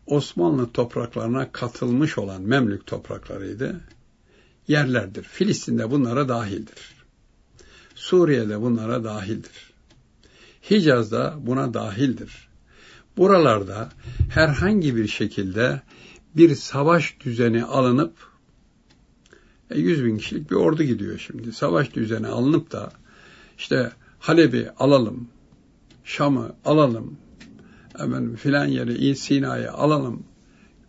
Osmanlı 0.06 0.72
topraklarına 0.72 1.52
katılmış 1.52 2.18
olan 2.18 2.42
Memlük 2.42 2.86
topraklarıydı. 2.86 3.80
Yerlerdir. 4.68 5.22
Filistin'de 5.22 5.90
bunlara 5.90 6.28
dahildir. 6.28 6.94
Suriye'de 7.94 8.60
bunlara 8.60 9.04
dahildir. 9.04 9.72
Hicaz'da 10.70 11.34
buna 11.40 11.74
dahildir. 11.74 12.48
Buralarda 13.16 13.88
herhangi 14.30 14.96
bir 14.96 15.08
şekilde 15.08 15.82
bir 16.36 16.54
savaş 16.54 17.16
düzeni 17.20 17.64
alınıp 17.64 18.12
e, 19.70 19.78
100 19.78 20.04
bin 20.04 20.18
kişilik 20.18 20.50
bir 20.50 20.56
ordu 20.56 20.82
gidiyor 20.82 21.18
şimdi. 21.18 21.52
Savaş 21.52 21.94
düzeni 21.94 22.26
alınıp 22.26 22.72
da 22.72 22.92
işte 23.58 23.92
Halep'i 24.18 24.70
alalım, 24.78 25.28
Şam'ı 26.04 26.54
alalım, 26.64 27.18
efendim, 27.98 28.36
filan 28.36 28.66
yeri 28.66 29.16
Sina'yı 29.16 29.72
alalım 29.72 30.22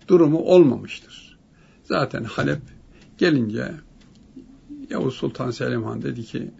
durumu 0.07 0.39
olmamıştır. 0.39 1.37
Zaten 1.83 2.23
Halep 2.23 2.61
gelince 3.17 3.71
Yavuz 4.89 5.13
Sultan 5.13 5.51
Selim 5.51 5.83
Han 5.83 6.01
dedi 6.01 6.23
ki 6.23 6.51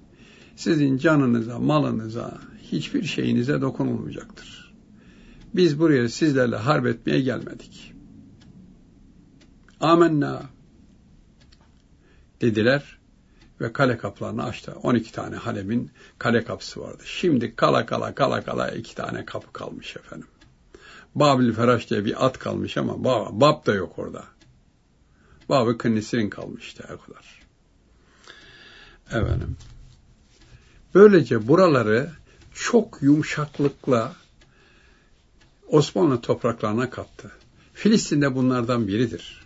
sizin 0.56 0.98
canınıza, 0.98 1.60
malınıza, 1.60 2.38
hiçbir 2.62 3.04
şeyinize 3.04 3.62
dokunulmayacaktır. 3.62 4.74
Biz 5.54 5.80
buraya 5.80 6.10
sizlerle 6.10 6.56
harp 6.56 6.86
etmeye 6.86 7.22
gelmedik. 7.22 7.94
Amenna 9.80 10.42
dediler 12.42 12.98
ve 13.62 13.74
kale 13.74 13.98
kapılarını 13.98 14.44
açtı. 14.44 14.76
12 14.84 15.12
tane 15.12 15.36
Halep'in 15.36 15.92
kale 16.18 16.44
kapısı 16.44 16.82
vardı. 16.82 17.04
Şimdi 17.06 17.56
kala 17.56 17.86
kala 17.86 18.16
kala 18.16 18.42
kala 18.42 18.72
iki 18.72 18.96
tane 18.96 19.26
kapı 19.26 19.54
kalmış 19.54 19.96
efendim. 19.98 20.28
Babil 21.16 21.54
Feraş 21.54 21.90
diye 21.90 22.06
bir 22.06 22.26
at 22.26 22.40
kalmış 22.40 22.78
ama 22.78 23.04
bab, 23.04 23.28
bab 23.32 23.66
da 23.66 23.74
yok 23.74 24.00
orada. 24.00 24.26
Babı 25.50 25.78
Kınnisir'in 25.78 26.30
kalmıştı 26.30 26.84
o 26.84 27.06
kadar. 27.06 27.42
Efendim. 29.08 29.58
Böylece 30.96 31.48
buraları 31.48 32.12
çok 32.54 33.02
yumuşaklıkla 33.02 34.16
Osmanlı 35.68 36.22
topraklarına 36.22 36.90
kattı. 36.90 37.32
Filistin'de 37.74 38.36
bunlardan 38.36 38.88
biridir. 38.88 39.46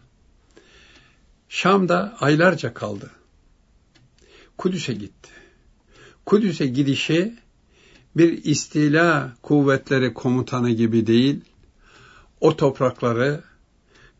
Şam'da 1.50 2.18
aylarca 2.20 2.74
kaldı. 2.74 3.12
Kudüs'e 4.58 4.94
gitti. 4.94 5.30
Kudüs'e 6.26 6.68
gidişi 6.68 7.36
bir 8.16 8.44
istila 8.44 9.34
kuvvetleri 9.42 10.14
komutanı 10.14 10.70
gibi 10.70 11.08
değil, 11.08 11.42
o 12.42 12.56
toprakları 12.56 13.44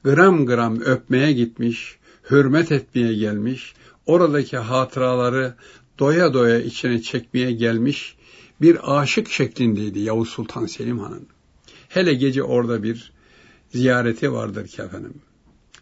gram 0.04 0.46
gram 0.46 0.82
öpmeye 0.82 1.32
gitmiş, 1.32 1.98
hürmet 2.30 2.72
etmeye 2.72 3.14
gelmiş, 3.14 3.74
oradaki 4.06 4.58
hatıraları 4.58 5.54
doya 6.00 6.34
doya 6.34 6.60
içine 6.60 7.02
çekmeye 7.02 7.52
gelmiş 7.52 8.16
bir 8.62 9.00
aşık 9.00 9.30
şeklindeydi 9.30 10.00
Yavuz 10.00 10.30
Sultan 10.30 10.66
Selim 10.66 11.00
Han'ın. 11.00 11.28
Hele 11.90 12.14
gece 12.14 12.44
orada 12.44 12.84
bir 12.84 13.12
ziyareti 13.72 14.32
vardır 14.34 14.68
ki 14.68 14.82
efendim, 14.82 15.14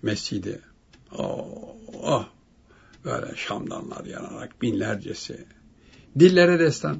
mescidi. 0.01 0.61
Oh, 1.11 1.47
oh, 2.03 2.25
böyle 3.05 3.35
şamdanlar 3.35 4.05
yanarak 4.05 4.61
binlercesi. 4.61 5.45
Dillere 6.19 6.59
destan. 6.59 6.97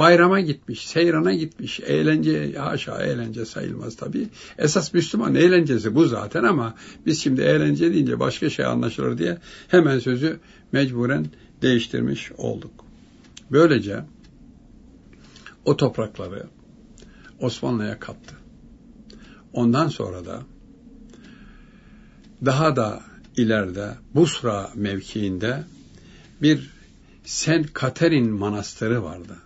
Bayrama 0.00 0.40
gitmiş, 0.40 0.86
seyrana 0.86 1.34
gitmiş, 1.34 1.80
eğlence, 1.80 2.52
haşa 2.52 3.02
eğlence 3.02 3.44
sayılmaz 3.44 3.96
tabii. 3.96 4.28
Esas 4.58 4.94
Müslüman 4.94 5.34
eğlencesi 5.34 5.94
bu 5.94 6.04
zaten 6.06 6.44
ama 6.44 6.74
biz 7.06 7.22
şimdi 7.22 7.40
eğlence 7.40 7.92
deyince 7.92 8.20
başka 8.20 8.50
şey 8.50 8.64
anlaşılır 8.64 9.18
diye 9.18 9.38
hemen 9.68 9.98
sözü 9.98 10.40
mecburen 10.72 11.26
değiştirmiş 11.62 12.32
olduk. 12.32 12.70
Böylece 13.50 14.04
o 15.64 15.76
toprakları 15.76 16.46
Osmanlı'ya 17.40 17.98
kattı. 17.98 18.34
Ondan 19.52 19.88
sonra 19.88 20.24
da 20.24 20.42
daha 22.44 22.76
da 22.76 23.02
ileride 23.36 23.94
Busra 24.14 24.70
mevkiinde 24.74 25.64
bir 26.42 26.70
Saint 27.24 27.72
Katerin 27.72 28.30
Manastırı 28.30 29.02
vardı. 29.02 29.36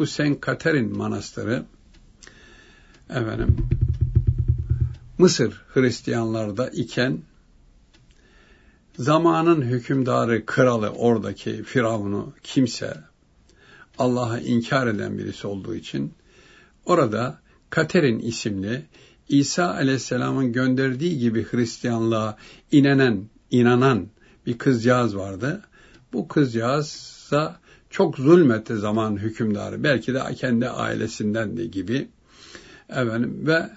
Bu 0.00 0.06
Saint 0.06 0.40
Katerin 0.40 0.96
Manastırı 0.96 1.64
efendim 3.10 3.56
Mısır 5.18 5.62
Hristiyanlarda 5.74 6.68
iken 6.68 7.18
zamanın 8.98 9.62
hükümdarı, 9.62 10.46
kralı, 10.46 10.88
oradaki 10.88 11.62
firavunu 11.62 12.32
kimse 12.42 12.96
Allah'a 13.98 14.38
inkar 14.38 14.86
eden 14.86 15.18
birisi 15.18 15.46
olduğu 15.46 15.74
için 15.74 16.14
orada 16.84 17.38
Katerin 17.70 18.18
isimli 18.18 18.86
İsa 19.28 19.74
Aleyhisselam'ın 19.74 20.52
gönderdiği 20.52 21.18
gibi 21.18 21.46
Hristiyanlığa 21.50 22.36
inanan, 22.72 23.24
inanan 23.50 24.08
bir 24.46 24.58
kızcağız 24.58 25.16
vardı. 25.16 25.62
Bu 26.12 26.28
kızcağızsa 26.28 27.60
çok 27.90 28.18
zulmetti 28.18 28.76
zaman 28.76 29.16
hükümdarı. 29.16 29.84
Belki 29.84 30.14
de 30.14 30.34
kendi 30.34 30.68
ailesinden 30.68 31.56
de 31.56 31.66
gibi. 31.66 32.08
Efendim, 32.88 33.46
ve 33.46 33.70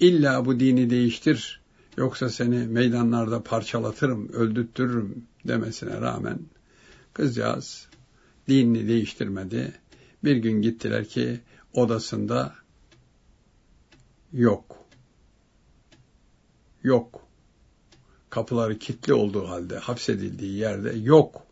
illa 0.00 0.44
bu 0.44 0.60
dini 0.60 0.90
değiştir 0.90 1.60
yoksa 1.96 2.28
seni 2.28 2.66
meydanlarda 2.66 3.42
parçalatırım, 3.42 4.28
öldürtürürüm 4.28 5.24
demesine 5.44 6.00
rağmen 6.00 6.38
kızcağız 7.12 7.88
dinini 8.48 8.88
değiştirmedi. 8.88 9.72
Bir 10.24 10.36
gün 10.36 10.62
gittiler 10.62 11.04
ki 11.04 11.40
odasında 11.72 12.54
yok. 14.32 14.76
Yok. 16.82 17.28
Kapıları 18.30 18.78
kilitli 18.78 19.14
olduğu 19.14 19.48
halde 19.48 19.78
hapsedildiği 19.78 20.56
yerde 20.56 20.92
yok. 20.98 21.47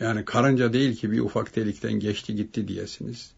Yani 0.00 0.24
karınca 0.24 0.72
değil 0.72 0.96
ki 0.96 1.12
bir 1.12 1.20
ufak 1.20 1.56
delikten 1.56 1.92
geçti 1.92 2.36
gitti 2.36 2.68
diyesiniz. 2.68 3.30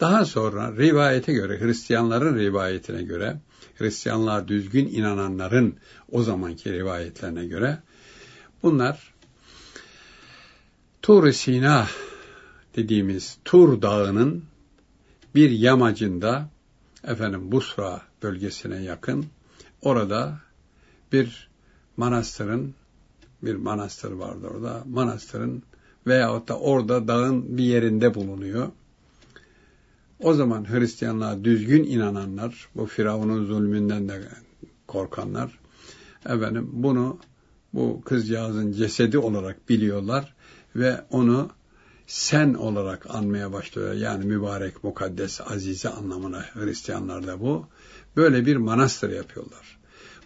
Daha 0.00 0.24
sonra 0.24 0.76
rivayete 0.76 1.32
göre, 1.32 1.60
Hristiyanların 1.60 2.38
rivayetine 2.38 3.02
göre, 3.02 3.36
Hristiyanlığa 3.78 4.48
düzgün 4.48 4.86
inananların 4.86 5.76
o 6.12 6.22
zamanki 6.22 6.72
rivayetlerine 6.72 7.46
göre 7.46 7.78
bunlar 8.62 9.14
Tur-i 11.02 11.34
Sina 11.34 11.86
dediğimiz 12.76 13.38
Tur 13.44 13.82
Dağı'nın 13.82 14.44
bir 15.34 15.50
yamacında 15.50 16.48
efendim 17.04 17.52
Busra 17.52 18.02
bölgesine 18.22 18.82
yakın 18.82 19.26
orada 19.82 20.40
bir 21.12 21.48
manastırın 21.96 22.74
bir 23.42 23.54
manastır 23.54 24.12
vardı 24.12 24.46
orada. 24.54 24.82
Manastırın 24.86 25.62
veyahut 26.08 26.48
da 26.48 26.58
orada 26.58 27.08
dağın 27.08 27.58
bir 27.58 27.64
yerinde 27.64 28.14
bulunuyor. 28.14 28.68
O 30.22 30.34
zaman 30.34 30.72
Hristiyanlığa 30.72 31.44
düzgün 31.44 31.84
inananlar, 31.84 32.68
bu 32.74 32.86
Firavun'un 32.86 33.44
zulmünden 33.44 34.08
de 34.08 34.20
korkanlar, 34.86 35.58
efendim 36.26 36.70
bunu 36.72 37.18
bu 37.74 38.02
kızcağızın 38.04 38.72
cesedi 38.72 39.18
olarak 39.18 39.68
biliyorlar 39.68 40.34
ve 40.76 41.00
onu 41.10 41.50
sen 42.06 42.54
olarak 42.54 43.14
anmaya 43.14 43.52
başlıyor. 43.52 43.92
Yani 43.92 44.24
mübarek, 44.24 44.84
mukaddes, 44.84 45.40
azize 45.40 45.88
anlamına 45.88 46.44
Hristiyanlarda 46.54 47.40
bu. 47.40 47.66
Böyle 48.16 48.46
bir 48.46 48.56
manastır 48.56 49.10
yapıyorlar. 49.10 49.77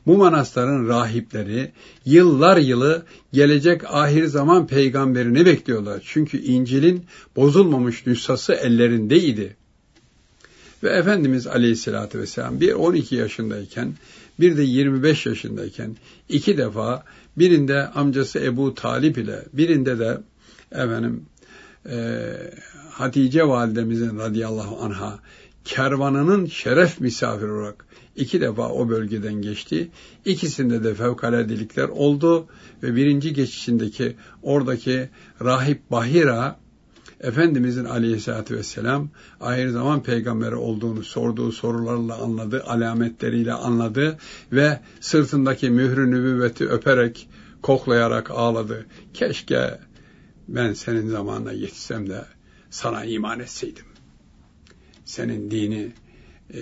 Bu 0.06 0.16
manastırın 0.16 0.88
rahipleri 0.88 1.72
yıllar 2.04 2.56
yılı 2.56 3.02
gelecek 3.32 3.84
ahir 3.84 4.24
zaman 4.24 4.66
peygamberini 4.66 5.46
bekliyorlar. 5.46 6.02
Çünkü 6.06 6.38
İncil'in 6.38 7.04
bozulmamış 7.36 8.06
nüshası 8.06 8.52
ellerindeydi. 8.52 9.56
Ve 10.82 10.90
Efendimiz 10.90 11.46
Aleyhisselatü 11.46 12.18
Vesselam 12.18 12.60
bir 12.60 12.72
12 12.72 13.16
yaşındayken 13.16 13.94
bir 14.40 14.56
de 14.56 14.62
25 14.62 15.26
yaşındayken 15.26 15.96
iki 16.28 16.58
defa 16.58 17.04
birinde 17.38 17.86
amcası 17.86 18.38
Ebu 18.38 18.74
Talip 18.74 19.18
ile 19.18 19.44
birinde 19.52 19.98
de 19.98 20.18
efendim 20.72 21.26
e, 21.90 22.26
Hatice 22.90 23.48
validemizin 23.48 24.18
radıyallahu 24.18 24.84
anha 24.84 25.18
kervanının 25.64 26.46
şeref 26.46 27.00
misafir 27.00 27.48
olarak 27.48 27.86
iki 28.16 28.40
defa 28.40 28.68
o 28.68 28.88
bölgeden 28.88 29.34
geçti. 29.34 29.90
İkisinde 30.24 30.84
de 30.84 30.94
fevkaladelikler 30.94 31.88
oldu 31.88 32.46
ve 32.82 32.96
birinci 32.96 33.34
geçişindeki 33.34 34.16
oradaki 34.42 35.08
rahip 35.40 35.90
Bahira 35.90 36.62
Efendimizin 37.22 37.84
aleyhissalatü 37.84 38.56
vesselam 38.56 39.08
ahir 39.40 39.68
zaman 39.68 40.02
peygamberi 40.02 40.54
olduğunu 40.54 41.02
sorduğu 41.04 41.52
sorularla 41.52 42.18
anladı, 42.22 42.62
alametleriyle 42.66 43.52
anladı 43.52 44.18
ve 44.52 44.80
sırtındaki 45.00 45.70
mührü 45.70 46.10
nübüvveti 46.10 46.68
öperek, 46.68 47.28
koklayarak 47.62 48.30
ağladı. 48.30 48.86
Keşke 49.14 49.78
ben 50.48 50.72
senin 50.72 51.08
zamanına 51.08 51.52
yetişsem 51.52 52.08
de 52.08 52.24
sana 52.70 53.04
iman 53.04 53.40
etseydim. 53.40 53.84
Senin 55.04 55.50
dini 55.50 55.92
e, 56.52 56.60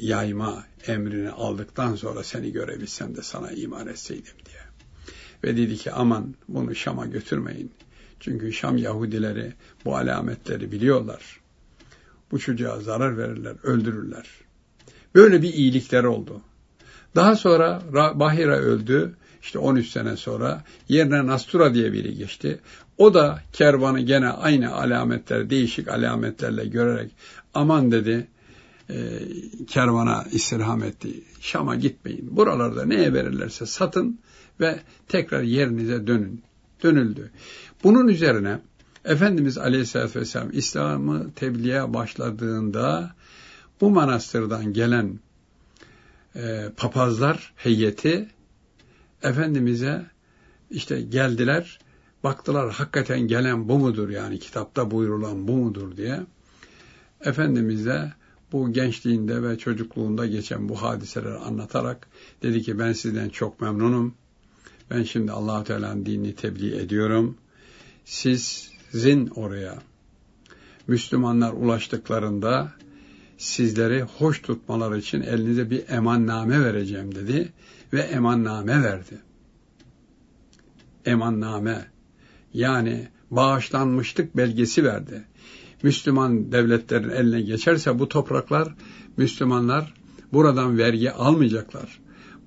yayma 0.00 0.64
emrini 0.86 1.30
aldıktan 1.30 1.94
sonra 1.94 2.24
seni 2.24 2.52
görebilsem 2.52 3.16
de 3.16 3.22
sana 3.22 3.50
iman 3.50 3.88
etseydim 3.88 4.34
diye. 4.46 4.62
Ve 5.44 5.56
dedi 5.56 5.76
ki 5.76 5.92
aman 5.92 6.34
bunu 6.48 6.74
Şam'a 6.74 7.06
götürmeyin. 7.06 7.72
Çünkü 8.20 8.52
Şam 8.52 8.76
Yahudileri 8.76 9.52
bu 9.84 9.96
alametleri 9.96 10.72
biliyorlar. 10.72 11.40
Bu 12.30 12.38
çocuğa 12.38 12.80
zarar 12.80 13.18
verirler, 13.18 13.56
öldürürler. 13.62 14.26
Böyle 15.14 15.42
bir 15.42 15.52
iyilikler 15.52 16.04
oldu. 16.04 16.40
Daha 17.14 17.36
sonra 17.36 17.82
Bahira 18.14 18.56
öldü. 18.56 19.14
İşte 19.42 19.58
13 19.58 19.88
sene 19.88 20.16
sonra 20.16 20.64
yerine 20.88 21.26
Nastura 21.26 21.74
diye 21.74 21.92
biri 21.92 22.14
geçti. 22.14 22.60
O 22.98 23.14
da 23.14 23.40
kervanı 23.52 24.00
gene 24.00 24.28
aynı 24.28 24.74
alametler, 24.74 25.50
değişik 25.50 25.88
alametlerle 25.88 26.66
görerek 26.66 27.10
aman 27.54 27.92
dedi 27.92 28.26
e, 28.90 29.20
kervana 29.66 30.24
istirham 30.32 30.82
etti. 30.82 31.24
Şam'a 31.40 31.74
gitmeyin. 31.74 32.36
Buralarda 32.36 32.84
neye 32.84 33.12
verirlerse 33.12 33.66
satın 33.66 34.18
ve 34.60 34.80
tekrar 35.08 35.42
yerinize 35.42 36.06
dönün. 36.06 36.42
Dönüldü. 36.82 37.30
Bunun 37.84 38.08
üzerine 38.08 38.58
Efendimiz 39.04 39.58
Aleyhisselatü 39.58 40.20
Vesselam 40.20 40.50
İslam'ı 40.52 41.32
tebliğe 41.36 41.94
başladığında 41.94 43.14
bu 43.80 43.90
manastırdan 43.90 44.72
gelen 44.72 45.20
e, 46.36 46.70
papazlar 46.76 47.52
heyeti 47.56 48.28
Efendimiz'e 49.22 50.06
işte 50.70 51.00
geldiler, 51.00 51.78
baktılar 52.24 52.72
hakikaten 52.72 53.20
gelen 53.20 53.68
bu 53.68 53.78
mudur 53.78 54.08
yani 54.08 54.38
kitapta 54.38 54.90
buyurulan 54.90 55.48
bu 55.48 55.56
mudur 55.56 55.96
diye. 55.96 56.20
Efendimiz'e 57.20 58.12
bu 58.52 58.72
gençliğinde 58.72 59.42
ve 59.42 59.58
çocukluğunda 59.58 60.26
geçen 60.26 60.68
bu 60.68 60.82
hadiseleri 60.82 61.34
anlatarak 61.34 62.08
dedi 62.42 62.62
ki 62.62 62.78
ben 62.78 62.92
sizden 62.92 63.28
çok 63.28 63.60
memnunum. 63.60 64.14
Ben 64.90 65.02
şimdi 65.02 65.32
allah 65.32 65.64
Teala'nın 65.64 66.06
dinini 66.06 66.34
tebliğ 66.34 66.76
ediyorum. 66.76 67.36
Sizin 68.04 69.26
oraya 69.26 69.78
Müslümanlar 70.86 71.52
ulaştıklarında 71.52 72.72
sizleri 73.38 74.02
hoş 74.02 74.42
tutmaları 74.42 74.98
için 74.98 75.20
elinize 75.20 75.70
bir 75.70 75.88
emanname 75.88 76.64
vereceğim 76.64 77.14
dedi 77.14 77.52
ve 77.92 78.00
emanname 78.00 78.82
verdi. 78.82 79.18
Emanname 81.04 81.86
yani 82.54 83.08
bağışlanmışlık 83.30 84.36
belgesi 84.36 84.84
verdi. 84.84 85.24
Müslüman 85.82 86.52
devletlerin 86.52 87.10
eline 87.10 87.40
geçerse 87.40 87.98
bu 87.98 88.08
topraklar 88.08 88.74
Müslümanlar 89.16 89.94
buradan 90.32 90.78
vergi 90.78 91.12
almayacaklar. 91.12 92.00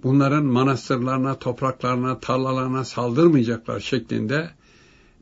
Bunların 0.03 0.45
manastırlarına, 0.45 1.39
topraklarına, 1.39 2.19
tarlalarına 2.19 2.85
saldırmayacaklar 2.85 3.79
şeklinde 3.79 4.49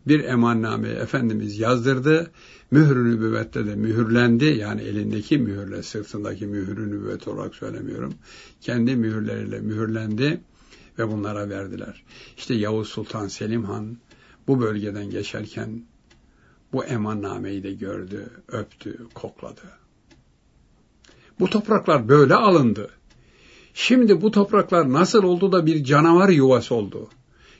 bir 0.07 0.23
emanname 0.23 0.89
Efendimiz 0.89 1.59
yazdırdı. 1.59 2.31
Mührü 2.71 3.11
nübüvvette 3.11 3.65
de 3.65 3.75
mühürlendi. 3.75 4.45
Yani 4.45 4.81
elindeki 4.81 5.37
mühürle, 5.37 5.83
sırtındaki 5.83 6.47
mührü 6.47 6.91
nübüvvet 6.91 7.27
olarak 7.27 7.55
söylemiyorum. 7.55 8.13
Kendi 8.61 8.95
mühürleriyle 8.95 9.59
mühürlendi 9.59 10.41
ve 10.99 11.11
bunlara 11.11 11.49
verdiler. 11.49 12.03
İşte 12.37 12.53
Yavuz 12.53 12.87
Sultan 12.87 13.27
Selim 13.27 13.63
Han 13.63 13.97
bu 14.47 14.59
bölgeden 14.59 15.09
geçerken 15.09 15.83
bu 16.73 16.85
emannameyi 16.85 17.63
de 17.63 17.71
gördü, 17.73 18.29
öptü, 18.47 19.07
kokladı. 19.13 19.61
Bu 21.39 21.49
topraklar 21.49 22.09
böyle 22.09 22.35
alındı. 22.35 22.89
Şimdi 23.73 24.21
bu 24.21 24.31
topraklar 24.31 24.93
nasıl 24.93 25.23
oldu 25.23 25.51
da 25.51 25.65
bir 25.65 25.83
canavar 25.83 26.29
yuvası 26.29 26.75
oldu? 26.75 27.09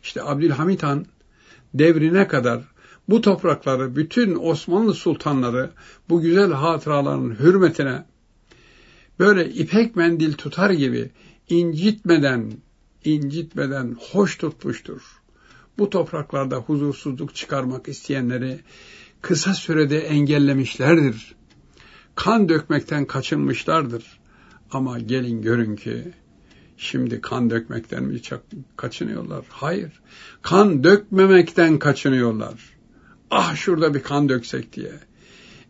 İşte 0.04 0.24
Abdülhamit 0.24 0.84
Han 0.84 1.06
devrine 1.74 2.28
kadar 2.28 2.64
bu 3.10 3.22
toprakları 3.22 3.96
bütün 3.96 4.36
Osmanlı 4.36 4.94
sultanları 4.94 5.72
bu 6.10 6.22
güzel 6.22 6.52
hatıraların 6.52 7.40
hürmetine 7.40 8.06
böyle 9.20 9.50
ipek 9.50 9.96
mendil 9.96 10.34
tutar 10.34 10.70
gibi 10.70 11.10
incitmeden, 11.50 12.52
incitmeden 13.04 13.96
hoş 14.12 14.38
tutmuştur. 14.38 15.17
Bu 15.78 15.90
topraklarda 15.90 16.56
huzursuzluk 16.56 17.36
çıkarmak 17.36 17.88
isteyenleri 17.88 18.60
kısa 19.22 19.54
sürede 19.54 20.00
engellemişlerdir. 20.00 21.36
Kan 22.16 22.50
dökmekten 22.50 23.06
kaçınmışlardır. 23.06 24.20
Ama 24.72 25.00
gelin 25.00 25.42
görün 25.42 25.76
ki 25.76 26.14
Şimdi 26.78 27.22
kan 27.22 27.50
dökmekten 27.50 28.04
mi 28.04 28.22
kaçınıyorlar? 28.76 29.46
Hayır. 29.50 29.92
Kan 30.42 30.84
dökmemekten 30.84 31.80
kaçınıyorlar. 31.80 32.54
Ah 33.32 33.56
şurada 33.56 33.94
bir 33.94 34.04
kan 34.04 34.30
döksek 34.30 34.74
diye. 34.74 34.92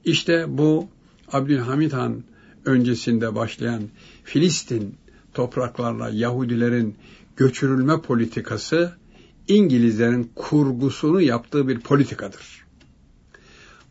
İşte 0.05 0.45
bu 0.47 0.89
Abdülhamit 1.31 1.93
Han 1.93 2.23
öncesinde 2.65 3.35
başlayan 3.35 3.83
Filistin 4.23 4.95
topraklarla 5.33 6.09
Yahudilerin 6.09 6.95
göçürülme 7.37 8.01
politikası 8.01 8.93
İngilizlerin 9.47 10.31
kurgusunu 10.35 11.21
yaptığı 11.21 11.67
bir 11.67 11.79
politikadır. 11.79 12.65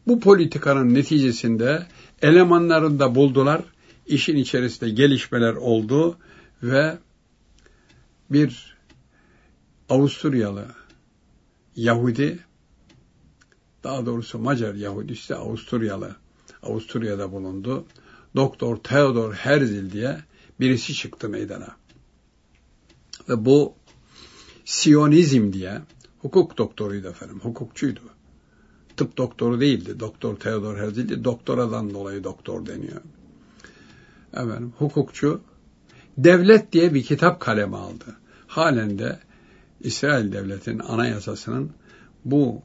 Bu 0.07 0.21
politikanın 0.21 0.95
neticesinde 0.95 1.87
elemanlarını 2.23 2.99
da 2.99 3.15
buldular. 3.15 3.63
İşin 4.07 4.37
içerisinde 4.37 4.91
gelişmeler 4.91 5.55
oldu 5.55 6.19
ve 6.63 6.99
bir 8.31 8.77
Avusturyalı 9.89 10.67
Yahudi, 11.77 12.39
daha 13.85 14.07
doğrusu 14.07 14.39
Macar 14.39 14.75
Yahudisi 14.75 15.35
Avusturyalı, 15.35 16.17
Avusturya'da 16.63 17.33
bulundu. 17.33 17.87
Doktor 18.37 18.77
Theodor 18.77 19.35
Herzl 19.35 19.93
diye 19.93 20.19
birisi 20.61 20.95
çıktı 20.95 21.29
meydana. 21.29 21.77
Ve 23.29 23.45
bu 23.45 23.75
Siyonizm 24.67 25.53
diye 25.53 25.81
hukuk 26.19 26.59
doktoruydu 26.59 27.09
efendim, 27.09 27.41
hukukçuydu. 27.43 28.01
Tıp 28.97 29.17
doktoru 29.17 29.61
değildi. 29.61 30.01
Doktor 30.01 30.37
Theodor 30.37 30.77
Herzl'di. 30.77 31.25
Doktoradan 31.25 31.95
dolayı 31.95 32.25
doktor 32.25 32.67
deniyor. 32.67 33.01
Efendim, 34.33 34.73
hukukçu 34.79 35.41
devlet 36.19 36.73
diye 36.73 36.95
bir 36.95 37.03
kitap 37.03 37.41
kaleme 37.41 37.77
aldı. 37.77 38.17
Halen 38.47 38.99
de 38.99 39.19
İsrail 39.81 40.33
devletinin 40.33 40.79
anayasasının 40.79 41.71
bu 42.25 42.63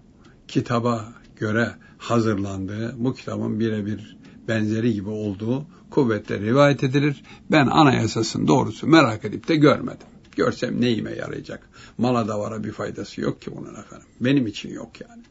kitaba 0.48 1.14
göre 1.36 1.72
hazırlandığı, 1.98 2.96
bu 2.98 3.14
kitabın 3.14 3.60
birebir 3.60 4.18
benzeri 4.48 4.94
gibi 4.94 5.10
olduğu 5.10 5.66
kuvvetle 5.90 6.40
rivayet 6.40 6.84
edilir. 6.84 7.24
Ben 7.52 7.68
anayasasının 7.68 8.48
doğrusu 8.48 8.88
merak 8.88 9.26
edip 9.26 9.48
de 9.48 9.56
görmedim. 9.56 10.08
Görsem 10.36 10.82
neyime 10.82 11.12
yarayacak? 11.12 11.70
Mala 11.98 12.28
davara 12.28 12.64
bir 12.64 12.72
faydası 12.72 13.22
yok 13.22 13.42
ki 13.42 13.52
bunun 13.56 13.76
efendim. 13.76 14.08
Benim 14.20 14.48
için 14.48 14.70
yok 14.70 15.02
yani. 15.02 15.24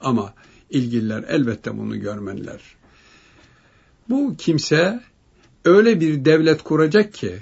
Ama 0.00 0.34
ilgililer 0.70 1.24
elbette 1.28 1.78
bunu 1.78 2.00
görmeliler. 2.00 2.60
Bu 4.08 4.34
kimse 4.38 5.00
öyle 5.64 6.00
bir 6.00 6.24
devlet 6.24 6.62
kuracak 6.62 7.14
ki 7.14 7.38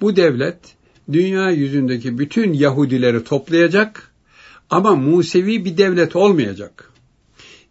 bu 0.00 0.16
devlet 0.16 0.58
dünya 1.12 1.50
yüzündeki 1.50 2.18
bütün 2.18 2.52
Yahudileri 2.52 3.24
toplayacak 3.24 4.12
ama 4.70 4.96
Musevi 4.96 5.64
bir 5.64 5.76
devlet 5.76 6.16
olmayacak. 6.16 6.92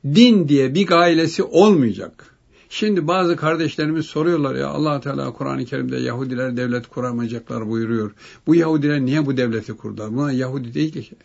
Din 0.05 0.47
diye 0.47 0.75
bir 0.75 0.87
gailesi 0.87 1.43
olmayacak. 1.43 2.30
Şimdi 2.73 3.07
bazı 3.07 3.35
kardeşlerimiz 3.35 4.05
soruyorlar 4.05 4.55
ya 4.55 4.67
allah 4.67 5.01
Teala 5.01 5.33
Kur'an-ı 5.33 5.65
Kerim'de 5.65 5.97
Yahudiler 5.97 6.57
devlet 6.57 6.87
kuramayacaklar 6.87 7.69
buyuruyor. 7.69 8.11
Bu 8.47 8.55
Yahudiler 8.55 9.01
niye 9.01 9.25
bu 9.25 9.37
devleti 9.37 9.73
kurdular? 9.73 10.15
Bunlar 10.15 10.31
Yahudi 10.31 10.73
değil 10.73 10.91
ki. 10.91 11.15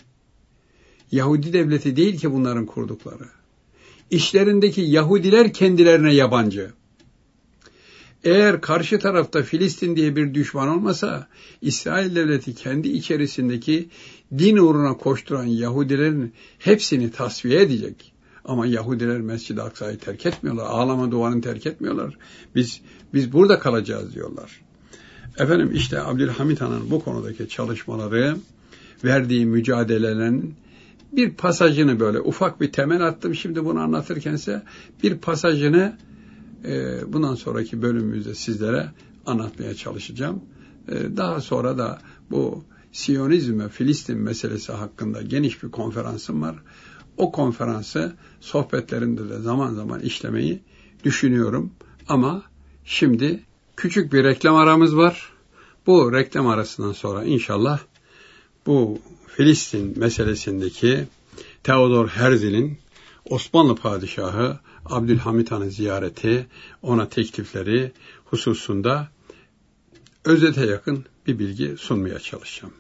Yahudi 1.13 1.53
devleti 1.53 1.97
değil 1.97 2.19
ki 2.19 2.33
bunların 2.33 2.67
kurdukları. 2.67 3.25
İşlerindeki 4.11 4.81
Yahudiler 4.81 5.53
kendilerine 5.53 6.15
yabancı. 6.15 6.71
Eğer 8.25 8.61
karşı 8.61 8.99
tarafta 8.99 9.43
Filistin 9.43 9.97
diye 9.97 10.17
bir 10.17 10.35
düşman 10.35 10.69
olmasa, 10.69 11.29
İsrail 11.63 12.17
devleti 12.17 12.55
kendi 12.55 12.89
içerisindeki 12.89 13.89
din 14.39 14.57
uğruna 14.57 14.97
koşturan 14.97 15.47
Yahudilerin 15.47 16.33
hepsini 16.59 17.11
tasfiye 17.11 17.63
edecek. 17.63 18.16
Ama 18.47 18.67
Yahudiler 18.67 19.21
Mescid-i 19.21 19.63
Aksa'yı 19.63 19.99
terk 19.99 20.27
etmiyorlar. 20.27 20.67
Ağlama 20.67 21.11
duvarını 21.11 21.41
terk 21.41 21.67
etmiyorlar. 21.67 22.19
Biz 22.55 22.81
biz 23.15 23.33
burada 23.33 23.59
kalacağız 23.59 24.15
diyorlar. 24.15 24.61
Efendim 25.39 25.71
işte 25.75 26.01
Abdülhamit 26.01 26.61
Han'ın 26.61 26.91
bu 26.91 27.05
konudaki 27.05 27.49
çalışmaları, 27.49 28.37
verdiği 29.05 29.47
mücadelelerin 29.47 30.55
bir 31.13 31.35
pasajını 31.35 32.01
böyle 32.01 32.21
ufak 32.21 32.61
bir 32.61 32.73
temel 32.73 33.07
attım. 33.07 33.35
Şimdi 33.35 33.65
bunu 33.65 33.81
anlatırkense 33.81 34.63
bir 35.03 35.19
pasajını 35.19 35.97
e, 36.65 36.99
bundan 37.13 37.35
sonraki 37.35 37.83
bölümümüzde 37.83 38.35
sizlere 38.35 38.91
anlatmaya 39.27 39.75
çalışacağım. 39.75 40.41
E, 40.89 41.17
daha 41.17 41.41
sonra 41.41 41.79
da 41.79 41.99
bu 42.31 42.65
Siyonizm 42.93 43.61
ve 43.61 43.69
Filistin 43.69 44.19
meselesi 44.19 44.73
hakkında 44.73 45.23
geniş 45.23 45.63
bir 45.63 45.71
konferansım 45.71 46.43
var. 46.43 46.57
O 47.17 47.33
konferansı 47.33 48.17
sohbetlerinde 48.41 49.29
de 49.29 49.39
zaman 49.39 49.75
zaman 49.75 50.01
işlemeyi 50.01 50.61
düşünüyorum. 51.05 51.73
Ama 52.09 52.43
şimdi 52.85 53.41
küçük 53.77 54.13
bir 54.13 54.25
reklam 54.25 54.57
aramız 54.57 54.97
var. 54.97 55.33
Bu 55.87 56.13
reklam 56.13 56.47
arasından 56.47 56.93
sonra 56.93 57.25
inşallah 57.25 57.81
bu 58.67 58.99
Filistin 59.27 59.99
meselesindeki 59.99 61.07
Theodor 61.65 62.09
Herzl'in 62.09 62.79
Osmanlı 63.31 63.77
padişahı 63.77 64.59
Abdülhamit 64.85 65.51
Han'ı 65.51 65.71
ziyareti, 65.71 66.47
ona 66.83 67.09
teklifleri 67.09 67.93
hususunda 68.25 69.09
özete 70.25 70.67
yakın 70.67 71.05
bir 71.27 71.39
bilgi 71.39 71.77
sunmaya 71.79 72.19
çalışacağım. 72.19 72.75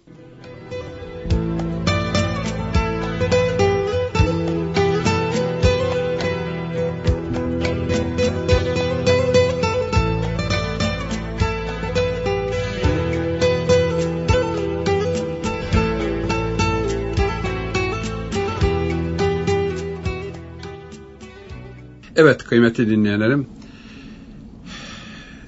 Evet 22.17 22.45
kıymetli 22.45 22.91
dinleyenlerim, 22.91 23.47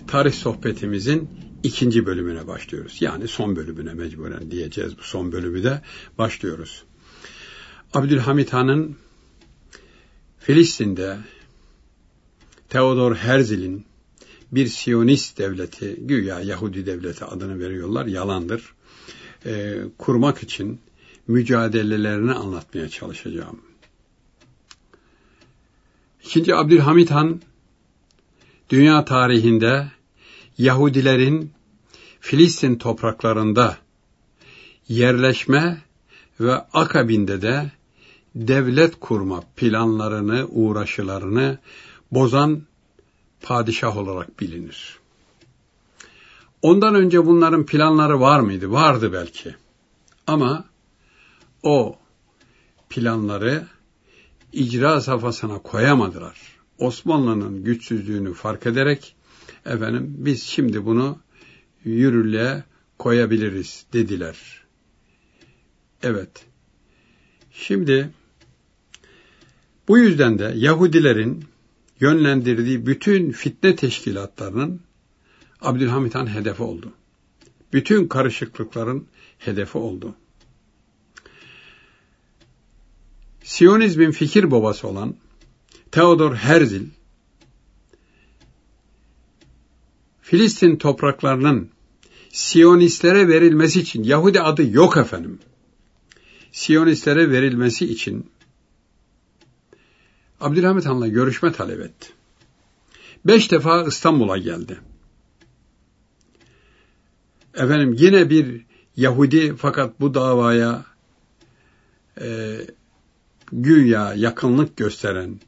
tarih 0.07 0.33
sohbetimizin 0.33 1.29
ikinci 1.63 2.07
bölümüne 2.07 2.47
başlıyoruz. 2.47 2.97
Yani 3.01 3.29
son 3.29 3.57
bölümüne 3.57 3.95
mecburen 3.95 4.51
diyeceğiz 4.51 4.99
bu 4.99 5.03
son 5.03 5.33
bölümü 5.33 5.63
de 5.63 5.83
başlıyoruz. 6.19 6.83
Abdülhamit 7.95 8.53
Han'ın 8.53 8.97
Filistin'de 10.39 11.19
Theodor 12.69 13.15
Herzl'in 13.15 13.87
bir 14.53 14.67
Siyonist 14.67 15.39
devleti, 15.39 15.97
güya 15.99 16.41
Yahudi 16.41 16.87
devleti 16.87 17.25
adını 17.25 17.59
veriyorlar, 17.59 18.07
yalandır. 18.07 18.75
E, 19.47 19.77
kurmak 19.99 20.43
için 20.43 20.81
mücadelelerini 21.29 22.33
anlatmaya 22.33 22.89
çalışacağım. 22.89 23.68
İkinci 26.29 26.55
Abdülhamit 26.55 27.11
Han, 27.11 27.41
dünya 28.71 29.05
tarihinde 29.05 29.93
Yahudilerin 30.59 31.53
Filistin 32.21 32.77
topraklarında 32.77 33.77
yerleşme 34.89 35.83
ve 36.41 36.55
akabinde 36.55 37.43
de 37.43 37.71
devlet 38.35 39.01
kurma 39.01 39.43
planlarını, 39.57 40.47
uğraşılarını 40.49 41.59
bozan 42.13 42.63
padişah 43.43 43.97
olarak 43.97 44.41
bilinir. 44.41 44.99
Ondan 46.63 46.95
önce 46.95 47.27
bunların 47.27 47.67
planları 47.67 48.21
var 48.21 48.41
mıydı? 48.41 48.73
Vardı 48.73 49.13
belki. 49.13 49.55
Ama 50.27 50.65
o 51.63 51.99
planları 52.89 53.67
icra 54.53 55.01
safhasına 55.01 55.59
koyamadılar. 55.59 56.39
Osmanlı'nın 56.79 57.65
güçsüzlüğünü 57.65 58.35
fark 58.35 58.67
ederek 58.67 59.17
efendim 59.67 60.15
biz 60.19 60.43
şimdi 60.43 60.85
bunu 60.85 61.19
yürürlüğe 61.85 62.65
koyabiliriz 62.99 63.87
dediler. 63.93 64.37
Evet. 66.03 66.47
Şimdi 67.51 68.11
bu 69.89 69.99
yüzden 69.99 70.39
de 70.39 70.53
Yahudilerin 70.57 71.45
yönlendirdiği 72.01 72.87
bütün 72.87 73.31
fitne 73.31 73.77
teşkilatlarının 73.77 74.81
Abdülhamit 75.61 76.15
Han 76.15 76.35
hedefi 76.35 76.63
oldu. 76.63 76.93
Bütün 77.73 78.09
karışıklıkların 78.09 79.07
hedefi 79.39 79.79
oldu. 79.79 80.15
Siyonizmin 83.49 84.11
fikir 84.11 84.51
babası 84.51 84.89
olan 84.89 85.15
Theodor 85.93 86.35
Herzl, 86.35 86.83
Filistin 90.21 90.77
topraklarının 90.77 91.71
Siyonistlere 92.33 93.29
verilmesi 93.29 93.81
için, 93.81 94.03
Yahudi 94.03 94.41
adı 94.41 94.71
yok 94.71 94.97
efendim, 94.97 95.39
Siyonistlere 96.53 97.31
verilmesi 97.31 97.93
için 97.93 98.31
Abdülhamit 100.41 100.87
Han'la 100.87 101.09
görüşme 101.09 101.53
talep 101.53 101.81
etti. 101.81 102.09
Beş 103.25 103.51
defa 103.51 103.83
İstanbul'a 103.83 104.39
geldi. 104.39 104.81
Efendim 107.55 107.97
yine 107.99 108.31
bir 108.31 108.65
Yahudi 108.97 109.57
fakat 109.57 110.01
bu 110.01 110.15
davaya 110.15 110.85
e, 112.21 112.59
güya 113.53 114.15
yakınlık 114.15 114.77
gösteren 114.77 115.41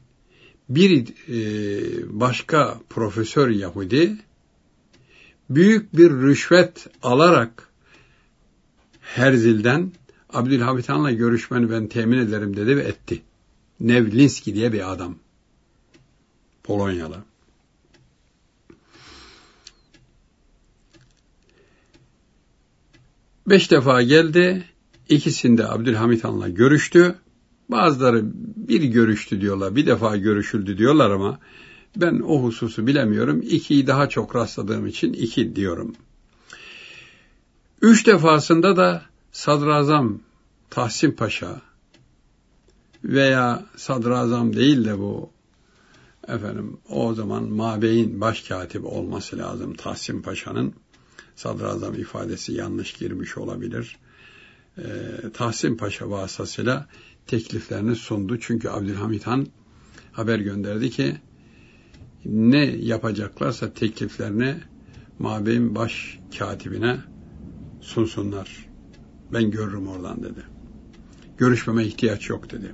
bir 0.69 1.07
e, 1.07 2.19
başka 2.19 2.79
profesör 2.89 3.49
Yahudi 3.49 4.17
büyük 5.49 5.97
bir 5.97 6.11
rüşvet 6.11 6.87
alarak 7.03 7.69
Herzil'den 9.01 9.91
Abdülhamit 10.29 10.89
Han'la 10.89 11.11
görüşmeni 11.11 11.71
ben 11.71 11.87
temin 11.87 12.17
ederim 12.17 12.57
dedi 12.57 12.77
ve 12.77 12.81
etti. 12.81 13.21
Nevlinski 13.79 14.55
diye 14.55 14.73
bir 14.73 14.91
adam. 14.91 15.15
Polonyalı. 16.63 17.17
Beş 23.47 23.71
defa 23.71 24.01
geldi. 24.01 24.63
İkisinde 25.09 25.67
Abdülhamit 25.67 26.23
Han'la 26.23 26.49
görüştü. 26.49 27.15
Bazıları 27.71 28.21
bir 28.55 28.83
görüştü 28.83 29.41
diyorlar, 29.41 29.75
bir 29.75 29.85
defa 29.85 30.17
görüşüldü 30.17 30.77
diyorlar 30.77 31.11
ama 31.11 31.39
ben 31.95 32.19
o 32.19 32.43
hususu 32.43 32.87
bilemiyorum. 32.87 33.41
İkiyi 33.43 33.87
daha 33.87 34.09
çok 34.09 34.35
rastladığım 34.35 34.87
için 34.87 35.13
iki 35.13 35.55
diyorum. 35.55 35.95
Üç 37.81 38.07
defasında 38.07 38.77
da 38.77 39.01
Sadrazam 39.31 40.19
Tahsin 40.69 41.11
Paşa 41.11 41.61
veya 43.03 43.65
Sadrazam 43.75 44.55
değil 44.55 44.85
de 44.85 44.99
bu 44.99 45.29
efendim 46.27 46.77
o 46.89 47.13
zaman 47.13 47.43
Mabey'in 47.43 48.21
başkatibi 48.21 48.85
olması 48.85 49.37
lazım 49.37 49.73
Tahsin 49.73 50.21
Paşa'nın 50.21 50.73
Sadrazam 51.35 51.93
ifadesi 51.93 52.53
yanlış 52.53 52.93
girmiş 52.93 53.37
olabilir. 53.37 53.97
Ee, 54.77 54.83
Tahsin 55.33 55.77
Paşa 55.77 56.09
vasıtasıyla 56.09 56.87
tekliflerini 57.27 57.95
sundu. 57.95 58.39
Çünkü 58.39 58.69
Abdülhamit 58.69 59.27
Han 59.27 59.47
haber 60.11 60.39
gönderdi 60.39 60.89
ki 60.89 61.17
ne 62.25 62.65
yapacaklarsa 62.65 63.73
tekliflerini 63.73 64.55
Mabey'in 65.19 65.75
baş 65.75 66.19
katibine 66.39 66.97
sunsunlar. 67.81 68.65
Ben 69.33 69.51
görürüm 69.51 69.87
oradan 69.87 70.23
dedi. 70.23 70.43
Görüşmeme 71.37 71.85
ihtiyaç 71.85 72.29
yok 72.29 72.51
dedi. 72.51 72.71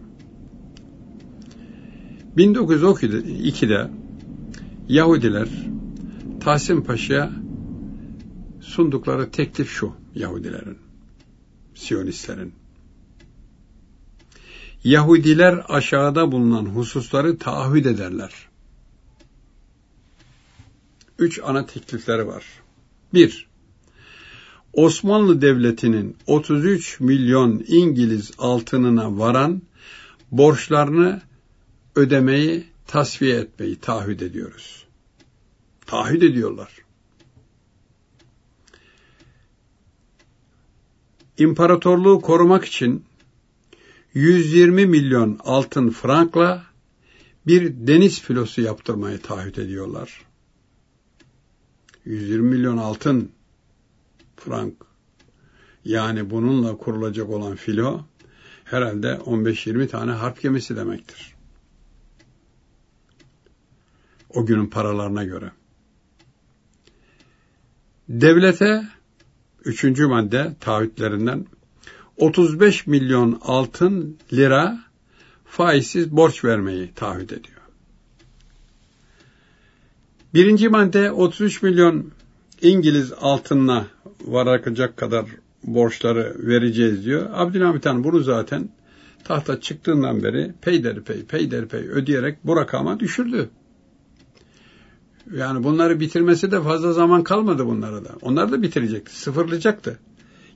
1902'de 2.37 3.89
Yahudiler 4.87 5.47
Tahsin 6.39 6.81
Paşa'ya 6.81 7.31
sundukları 8.59 9.31
teklif 9.31 9.69
şu 9.69 9.93
Yahudilerin, 10.15 10.77
Siyonistlerin. 11.75 12.53
Yahudiler 14.83 15.65
aşağıda 15.69 16.31
bulunan 16.31 16.65
hususları 16.65 17.37
taahhüt 17.37 17.85
ederler. 17.85 18.33
Üç 21.19 21.39
ana 21.43 21.65
teklifleri 21.65 22.27
var. 22.27 22.43
Bir, 23.13 23.47
Osmanlı 24.73 25.41
Devleti'nin 25.41 26.17
33 26.27 26.99
milyon 26.99 27.63
İngiliz 27.67 28.31
altınına 28.37 29.17
varan 29.17 29.61
borçlarını 30.31 31.21
ödemeyi 31.95 32.65
tasfiye 32.87 33.35
etmeyi 33.35 33.75
taahhüt 33.75 34.21
ediyoruz. 34.21 34.85
Taahhüt 35.85 36.23
ediyorlar. 36.23 36.69
İmparatorluğu 41.37 42.21
korumak 42.21 42.65
için 42.65 43.05
120 44.17 44.85
milyon 44.85 45.39
altın 45.43 45.89
frankla 45.89 46.65
bir 47.47 47.87
deniz 47.87 48.21
filosu 48.21 48.61
yaptırmayı 48.61 49.21
taahhüt 49.21 49.57
ediyorlar. 49.57 50.21
120 52.05 52.49
milyon 52.49 52.77
altın 52.77 53.31
frank. 54.37 54.73
Yani 55.85 56.29
bununla 56.29 56.77
kurulacak 56.77 57.29
olan 57.29 57.55
filo 57.55 58.05
herhalde 58.63 59.07
15-20 59.07 59.87
tane 59.87 60.11
harp 60.11 60.41
gemisi 60.41 60.75
demektir. 60.75 61.35
O 64.29 64.45
günün 64.45 64.67
paralarına 64.67 65.23
göre. 65.23 65.51
Devlete 68.09 68.87
üçüncü 69.65 70.07
madde 70.07 70.55
taahhütlerinden 70.59 71.45
35 72.17 72.87
milyon 72.87 73.39
altın 73.41 74.17
lira 74.33 74.79
faizsiz 75.45 76.11
borç 76.11 76.43
vermeyi 76.43 76.91
taahhüt 76.95 77.31
ediyor. 77.31 77.57
Birinci 80.33 80.69
madde 80.69 81.11
33 81.11 81.61
milyon 81.61 82.11
İngiliz 82.61 83.13
altınla 83.21 83.87
varacak 84.21 84.97
kadar 84.97 85.25
borçları 85.63 86.35
vereceğiz 86.39 87.05
diyor. 87.05 87.29
Abdülhamit 87.33 87.85
Han 87.85 88.03
bunu 88.03 88.19
zaten 88.19 88.69
tahta 89.23 89.61
çıktığından 89.61 90.23
beri 90.23 90.53
peyderpey 90.61 91.25
peyderpey 91.25 91.81
ödeyerek 91.81 92.37
bu 92.43 92.55
rakama 92.55 92.99
düşürdü. 92.99 93.49
Yani 95.35 95.63
bunları 95.63 95.99
bitirmesi 95.99 96.51
de 96.51 96.61
fazla 96.61 96.93
zaman 96.93 97.23
kalmadı 97.23 97.65
bunlara 97.65 98.05
da. 98.05 98.09
Onlar 98.21 98.51
da 98.51 98.61
bitirecekti, 98.61 99.19
sıfırlayacaktı. 99.19 99.99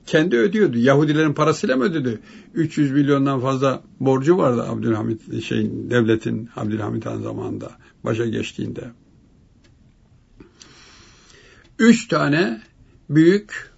Kendi 0.06 0.36
ödüyordu. 0.36 0.78
Yahudilerin 0.78 1.32
parasıyla 1.32 1.76
mı 1.76 1.84
ödedi? 1.84 2.20
300 2.54 2.92
milyondan 2.92 3.40
fazla 3.40 3.82
borcu 4.00 4.38
vardı 4.38 4.62
Abdülhamit 4.62 5.44
şeyin 5.44 5.90
devletin 5.90 6.50
Abdülhamit 6.56 7.06
Han 7.06 7.22
zamanında 7.22 7.70
başa 8.04 8.26
geçtiğinde. 8.26 8.90
Üç 11.78 12.08
tane 12.08 12.60
büyük 13.10 13.70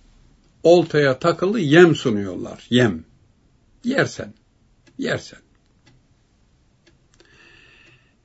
oltaya 0.62 1.18
takılı 1.18 1.60
yem 1.60 1.94
sunuyorlar. 1.94 2.66
Yem. 2.70 3.04
Yersen. 3.84 4.34
Yersen. 4.98 5.38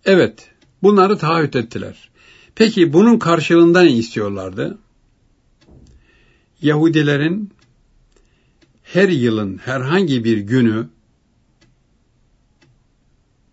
Evet. 0.06 0.50
Bunları 0.84 1.18
taahhüt 1.18 1.56
ettiler. 1.56 2.10
Peki 2.56 2.94
bunun 2.94 3.20
karşılığında 3.20 3.82
ne 3.82 3.92
istiyorlardı? 3.92 4.78
Yahudilerin 6.62 7.54
her 8.94 9.10
yılın 9.10 9.58
herhangi 9.58 10.24
bir 10.24 10.38
günü 10.38 10.88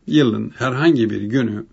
yılın 0.07 0.53
herhangi 0.59 1.11
bir 1.11 1.22
günü 1.22 1.66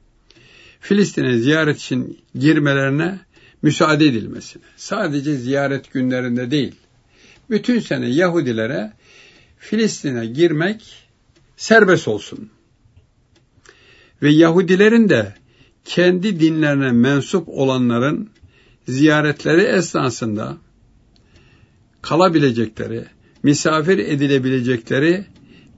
Filistin'e 0.79 1.37
ziyaret 1.37 1.77
için 1.77 2.19
girmelerine 2.35 3.19
müsaade 3.61 4.05
edilmesine. 4.05 4.63
Sadece 4.77 5.35
ziyaret 5.35 5.93
günlerinde 5.93 6.51
değil. 6.51 6.75
Bütün 7.49 7.79
sene 7.79 8.09
Yahudilere 8.09 8.93
Filistin'e 9.57 10.25
girmek 10.25 11.07
serbest 11.57 12.07
olsun. 12.07 12.49
Ve 14.21 14.31
Yahudilerin 14.31 15.09
de 15.09 15.35
kendi 15.85 16.39
dinlerine 16.39 16.91
mensup 16.91 17.49
olanların 17.49 18.29
ziyaretleri 18.87 19.61
esnasında 19.61 20.57
kalabilecekleri, 22.01 23.05
misafir 23.43 23.97
edilebilecekleri 23.97 25.25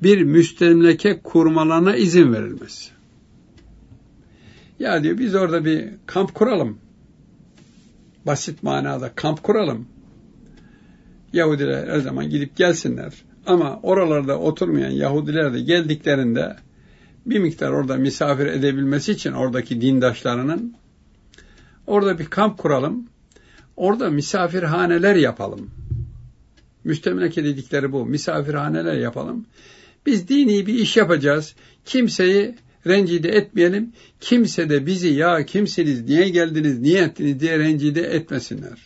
bir 0.03 0.23
müstemleke 0.23 1.19
kurmalarına 1.19 1.95
izin 1.95 2.33
verilmesi. 2.33 2.91
Ya 4.79 5.03
diyor 5.03 5.17
biz 5.17 5.35
orada 5.35 5.65
bir 5.65 5.89
kamp 6.05 6.33
kuralım. 6.33 6.77
Basit 8.25 8.63
manada 8.63 9.11
kamp 9.15 9.43
kuralım. 9.43 9.87
Yahudiler 11.33 11.87
her 11.87 11.99
zaman 11.99 12.29
gidip 12.29 12.55
gelsinler. 12.55 13.13
Ama 13.45 13.79
oralarda 13.83 14.39
oturmayan 14.39 14.91
Yahudiler 14.91 15.53
de 15.53 15.61
geldiklerinde 15.61 16.55
bir 17.25 17.39
miktar 17.39 17.71
orada 17.71 17.95
misafir 17.95 18.45
edebilmesi 18.45 19.11
için 19.11 19.31
oradaki 19.31 19.81
dindaşlarının 19.81 20.75
orada 21.87 22.19
bir 22.19 22.25
kamp 22.25 22.57
kuralım. 22.57 23.07
Orada 23.75 24.09
misafirhaneler 24.09 25.15
yapalım. 25.15 25.71
Müstemleke 26.85 27.43
dedikleri 27.43 27.91
bu. 27.91 28.05
Misafirhaneler 28.05 28.93
yapalım. 28.93 29.45
Biz 30.05 30.27
dini 30.27 30.67
bir 30.67 30.73
iş 30.73 30.97
yapacağız. 30.97 31.55
Kimseyi 31.85 32.55
rencide 32.87 33.29
etmeyelim. 33.29 33.93
Kimse 34.19 34.69
de 34.69 34.85
bizi 34.85 35.07
ya 35.07 35.45
kimsiniz, 35.45 36.01
niye 36.01 36.29
geldiniz, 36.29 36.79
niye 36.79 37.01
ettiniz 37.01 37.39
diye 37.39 37.59
rencide 37.59 38.01
etmesinler. 38.01 38.79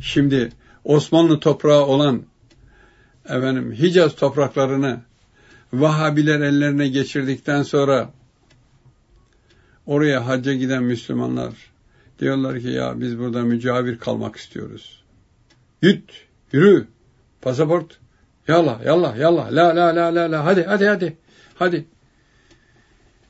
Şimdi 0.00 0.52
Osmanlı 0.84 1.40
toprağı 1.40 1.86
olan 1.86 2.22
efendim 3.24 3.72
Hicaz 3.72 4.16
topraklarını 4.16 5.00
Vahabiler 5.72 6.40
ellerine 6.40 6.88
geçirdikten 6.88 7.62
sonra 7.62 8.12
oraya 9.86 10.26
hacca 10.26 10.54
giden 10.54 10.82
Müslümanlar 10.82 11.54
diyorlar 12.18 12.60
ki 12.60 12.68
ya 12.68 13.00
biz 13.00 13.18
burada 13.18 13.42
mücavir 13.42 13.98
kalmak 13.98 14.36
istiyoruz. 14.36 14.97
Git, 15.82 16.10
yürü, 16.52 16.86
pasaport, 17.40 17.98
yallah, 18.48 18.84
yallah, 18.84 19.16
yallah, 19.16 19.52
la, 19.52 19.76
la, 19.76 19.96
la, 19.96 20.14
la, 20.14 20.32
la, 20.32 20.44
hadi, 20.44 20.62
hadi, 20.62 20.86
hadi, 20.86 21.16
hadi. 21.54 21.86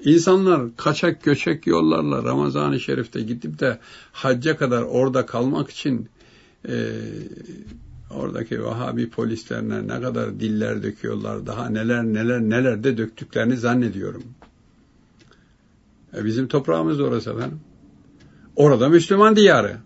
İnsanlar 0.05 0.77
kaçak 0.77 1.23
göçek 1.23 1.67
yollarla 1.67 2.25
Ramazan-ı 2.25 2.81
Şerif'te 2.81 3.21
gidip 3.21 3.59
de 3.59 3.79
hacca 4.13 4.57
kadar 4.57 4.83
orada 4.83 5.27
kalmak 5.27 5.71
için 5.71 6.09
e, 6.69 6.93
oradaki 8.11 8.65
Vahabi 8.65 9.11
polislerine 9.11 9.89
ne 9.89 10.01
kadar 10.01 10.41
diller 10.41 10.83
döküyorlar, 10.83 11.47
daha 11.47 11.69
neler 11.71 12.05
neler 12.05 12.41
neler 12.41 12.85
de 12.85 12.97
döktüklerini 12.97 13.57
zannediyorum. 13.57 14.23
E 16.17 16.25
bizim 16.25 16.49
toprağımız 16.49 17.01
orası 17.01 17.31
efendim. 17.31 17.61
Orada 18.57 18.89
Müslüman 18.89 19.37
diyarı. 19.37 19.77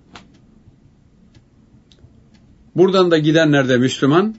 Buradan 2.77 3.11
da 3.11 3.19
gidenler 3.19 3.69
de 3.69 3.79
Müslüman, 3.79 4.35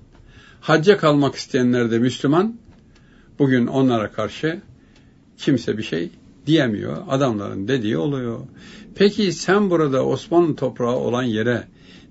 hacca 0.61 0.97
kalmak 0.97 1.35
isteyenler 1.35 1.91
de 1.91 1.99
Müslüman. 1.99 2.55
Bugün 3.39 3.67
onlara 3.67 4.11
karşı 4.11 4.61
kimse 5.37 5.77
bir 5.77 5.83
şey 5.83 6.09
diyemiyor. 6.45 6.97
Adamların 7.09 7.67
dediği 7.67 7.97
oluyor. 7.97 8.39
Peki 8.95 9.31
sen 9.31 9.69
burada 9.69 10.05
Osmanlı 10.05 10.55
toprağı 10.55 10.95
olan 10.95 11.23
yere 11.23 11.67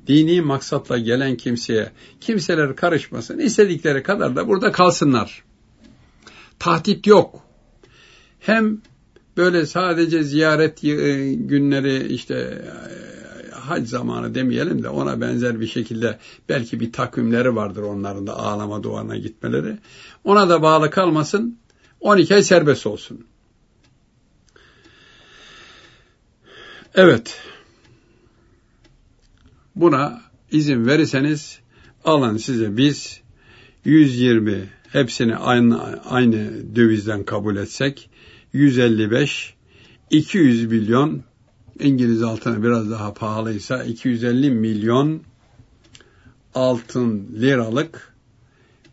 dini 0.06 0.40
maksatla 0.40 0.98
gelen 0.98 1.36
kimseye 1.36 1.90
kimseler 2.20 2.76
karışmasın. 2.76 3.38
istedikleri 3.38 4.02
kadar 4.02 4.36
da 4.36 4.48
burada 4.48 4.72
kalsınlar. 4.72 5.44
Tahdit 6.58 7.06
yok. 7.06 7.40
Hem 8.40 8.78
böyle 9.36 9.66
sadece 9.66 10.22
ziyaret 10.22 10.84
e, 10.84 11.32
günleri 11.34 12.06
işte 12.06 12.34
e, 12.34 13.21
hac 13.70 13.88
zamanı 13.88 14.34
demeyelim 14.34 14.82
de 14.82 14.88
ona 14.88 15.20
benzer 15.20 15.60
bir 15.60 15.66
şekilde 15.66 16.18
belki 16.48 16.80
bir 16.80 16.92
takvimleri 16.92 17.56
vardır 17.56 17.82
onların 17.82 18.26
da 18.26 18.36
ağlama 18.36 18.82
duvarına 18.82 19.16
gitmeleri. 19.16 19.78
Ona 20.24 20.48
da 20.48 20.62
bağlı 20.62 20.90
kalmasın. 20.90 21.58
12 22.00 22.34
ay 22.34 22.42
serbest 22.42 22.86
olsun. 22.86 23.26
Evet. 26.94 27.40
Buna 29.76 30.20
izin 30.50 30.86
verirseniz 30.86 31.60
alın 32.04 32.36
size 32.36 32.76
biz 32.76 33.20
120 33.84 34.68
hepsini 34.88 35.36
aynı, 35.36 36.02
aynı 36.02 36.50
dövizden 36.76 37.24
kabul 37.24 37.56
etsek 37.56 38.10
155 38.52 39.54
200 40.10 40.66
milyon 40.66 41.22
İngiliz 41.78 42.22
altını 42.22 42.62
biraz 42.62 42.90
daha 42.90 43.14
pahalıysa 43.14 43.84
250 43.84 44.50
milyon 44.50 45.22
altın 46.54 47.28
liralık 47.32 48.14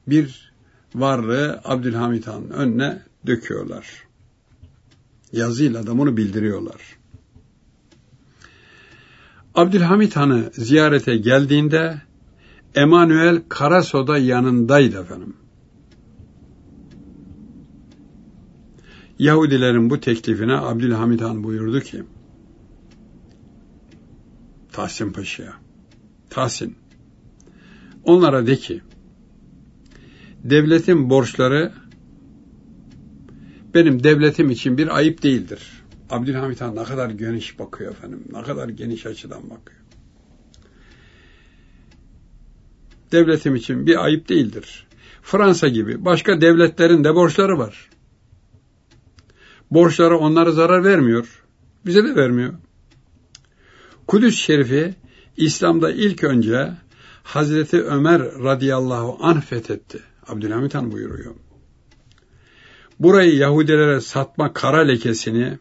bir 0.07 0.53
varlığı 0.95 1.61
Abdülhamit 1.63 2.27
Han'ın 2.27 2.49
önüne 2.49 3.01
döküyorlar. 3.27 3.85
Yazıyla 5.31 5.87
da 5.87 5.97
bunu 5.97 6.17
bildiriyorlar. 6.17 6.81
Abdülhamit 9.55 10.15
Han'ı 10.15 10.49
ziyarete 10.53 11.17
geldiğinde 11.17 12.01
Emanuel 12.75 13.41
Karaso'da 13.49 14.17
yanındaydı 14.17 15.01
efendim. 15.01 15.33
Yahudilerin 19.19 19.89
bu 19.89 19.99
teklifine 19.99 20.53
Abdülhamit 20.57 21.21
Han 21.21 21.43
buyurdu 21.43 21.79
ki, 21.79 22.03
Tahsin 24.71 25.11
Paşa'ya, 25.11 25.53
Tahsin, 26.29 26.75
onlara 28.03 28.47
de 28.47 28.55
ki, 28.55 28.81
devletin 30.43 31.09
borçları 31.09 31.73
benim 33.73 34.03
devletim 34.03 34.49
için 34.49 34.77
bir 34.77 34.97
ayıp 34.97 35.23
değildir. 35.23 35.83
Abdülhamit 36.09 36.61
Han 36.61 36.75
ne 36.75 36.83
kadar 36.83 37.09
geniş 37.09 37.59
bakıyor 37.59 37.91
efendim, 37.91 38.23
ne 38.33 38.41
kadar 38.41 38.69
geniş 38.69 39.05
açıdan 39.05 39.43
bakıyor. 39.43 39.79
Devletim 43.11 43.55
için 43.55 43.85
bir 43.85 44.05
ayıp 44.05 44.29
değildir. 44.29 44.87
Fransa 45.21 45.67
gibi 45.67 46.05
başka 46.05 46.41
devletlerin 46.41 47.03
de 47.03 47.15
borçları 47.15 47.57
var. 47.57 47.89
Borçları 49.71 50.17
onlara 50.17 50.51
zarar 50.51 50.83
vermiyor. 50.83 51.43
Bize 51.85 52.03
de 52.03 52.15
vermiyor. 52.15 52.53
Kudüs 54.09 54.39
Şerifi 54.39 54.95
İslam'da 55.37 55.91
ilk 55.91 56.23
önce 56.23 56.73
Hazreti 57.23 57.83
Ömer 57.83 58.21
radıyallahu 58.21 59.17
anh 59.21 59.41
fethetti. 59.41 59.99
Abdülhamit 60.27 60.75
Han 60.75 60.91
buyuruyor. 60.91 61.35
Burayı 62.99 63.35
Yahudilere 63.35 64.01
satma 64.01 64.53
kara 64.53 64.79
lekesini 64.79 65.59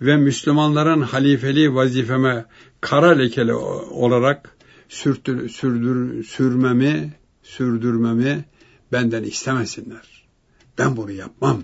ve 0.00 0.16
Müslümanların 0.16 1.00
halifeliği 1.00 1.74
vazifeme 1.74 2.46
kara 2.80 3.10
lekeli 3.10 3.54
olarak 3.54 4.56
sürtür, 4.88 5.48
sürdür, 5.48 6.24
sürmemi, 6.24 7.12
sürdürmemi 7.42 8.44
benden 8.92 9.22
istemesinler. 9.22 10.28
Ben 10.78 10.96
bunu 10.96 11.10
yapmam. 11.10 11.62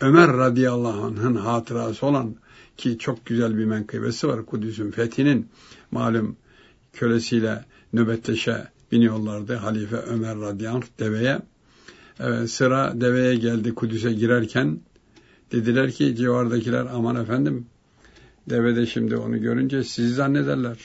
Ömer 0.00 0.32
radıyallahu 0.32 1.02
anh'ın 1.02 1.34
hatırası 1.34 2.06
olan 2.06 2.36
ki 2.76 2.98
çok 2.98 3.26
güzel 3.26 3.58
bir 3.58 3.64
menkıbesi 3.64 4.28
var 4.28 4.46
Kudüs'ün 4.46 4.90
fethinin 4.90 5.48
malum 5.90 6.36
kölesiyle 6.92 7.64
nöbetleşe 7.92 8.68
biniyorlardı 8.92 9.54
Halife 9.54 9.96
Ömer 9.96 10.36
anh 10.36 10.84
deveye. 10.98 11.38
Evet, 12.20 12.50
sıra 12.50 13.00
deveye 13.00 13.36
geldi 13.36 13.74
Kudüs'e 13.74 14.12
girerken 14.12 14.80
dediler 15.52 15.90
ki 15.90 16.16
civardakiler 16.16 16.86
aman 16.92 17.16
efendim 17.16 17.66
deve 18.50 18.76
de 18.76 18.86
şimdi 18.86 19.16
onu 19.16 19.40
görünce 19.40 19.84
sizi 19.84 20.14
zannederler. 20.14 20.78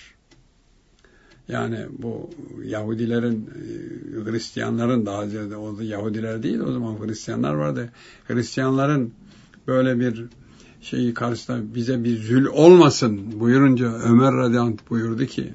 Yani 1.47 1.85
bu 1.97 2.29
Yahudilerin, 2.65 3.49
e, 4.25 4.31
Hristiyanların 4.31 5.05
daha 5.05 5.27
ziyade 5.27 5.55
o 5.55 5.81
Yahudiler 5.81 6.43
değil 6.43 6.59
o 6.59 6.71
zaman 6.71 7.05
Hristiyanlar 7.05 7.53
vardı. 7.53 7.89
Hristiyanların 8.27 9.13
böyle 9.67 9.99
bir 9.99 10.25
şeyi 10.81 11.13
karşısında 11.13 11.75
bize 11.75 12.03
bir 12.03 12.17
zül 12.17 12.45
olmasın 12.45 13.39
buyurunca 13.39 13.93
Ömer 13.93 14.33
radıyallahu 14.33 14.77
buyurdu 14.89 15.25
ki 15.25 15.53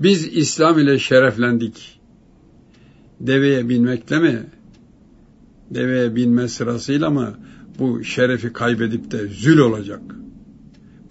biz 0.00 0.36
İslam 0.36 0.78
ile 0.78 0.98
şereflendik. 0.98 2.00
Deveye 3.20 3.68
binmekle 3.68 4.18
mi? 4.18 4.46
Deveye 5.70 6.16
binme 6.16 6.48
sırasıyla 6.48 7.10
mı 7.10 7.38
bu 7.78 8.04
şerefi 8.04 8.52
kaybedip 8.52 9.10
de 9.10 9.28
zül 9.28 9.58
olacak?'' 9.58 10.22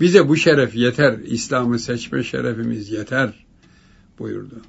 Bize 0.02 0.28
bu 0.28 0.38
şeref 0.38 0.76
yeter. 0.76 1.20
İslam'ı 1.20 1.80
seçme 1.80 2.24
şerefimiz 2.24 2.92
yeter 2.92 3.46
buyurdu. 4.20 4.62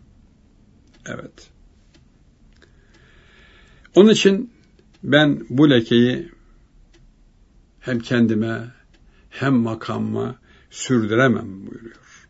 Evet. 1.07 1.51
Onun 3.95 4.11
için 4.11 4.51
ben 5.03 5.47
bu 5.51 5.71
lekeyi 5.71 6.29
hem 7.83 8.01
kendime 8.01 8.71
hem 9.31 9.55
makamıma 9.55 10.37
sürdüremem 10.71 11.67
buyuruyor. 11.67 12.29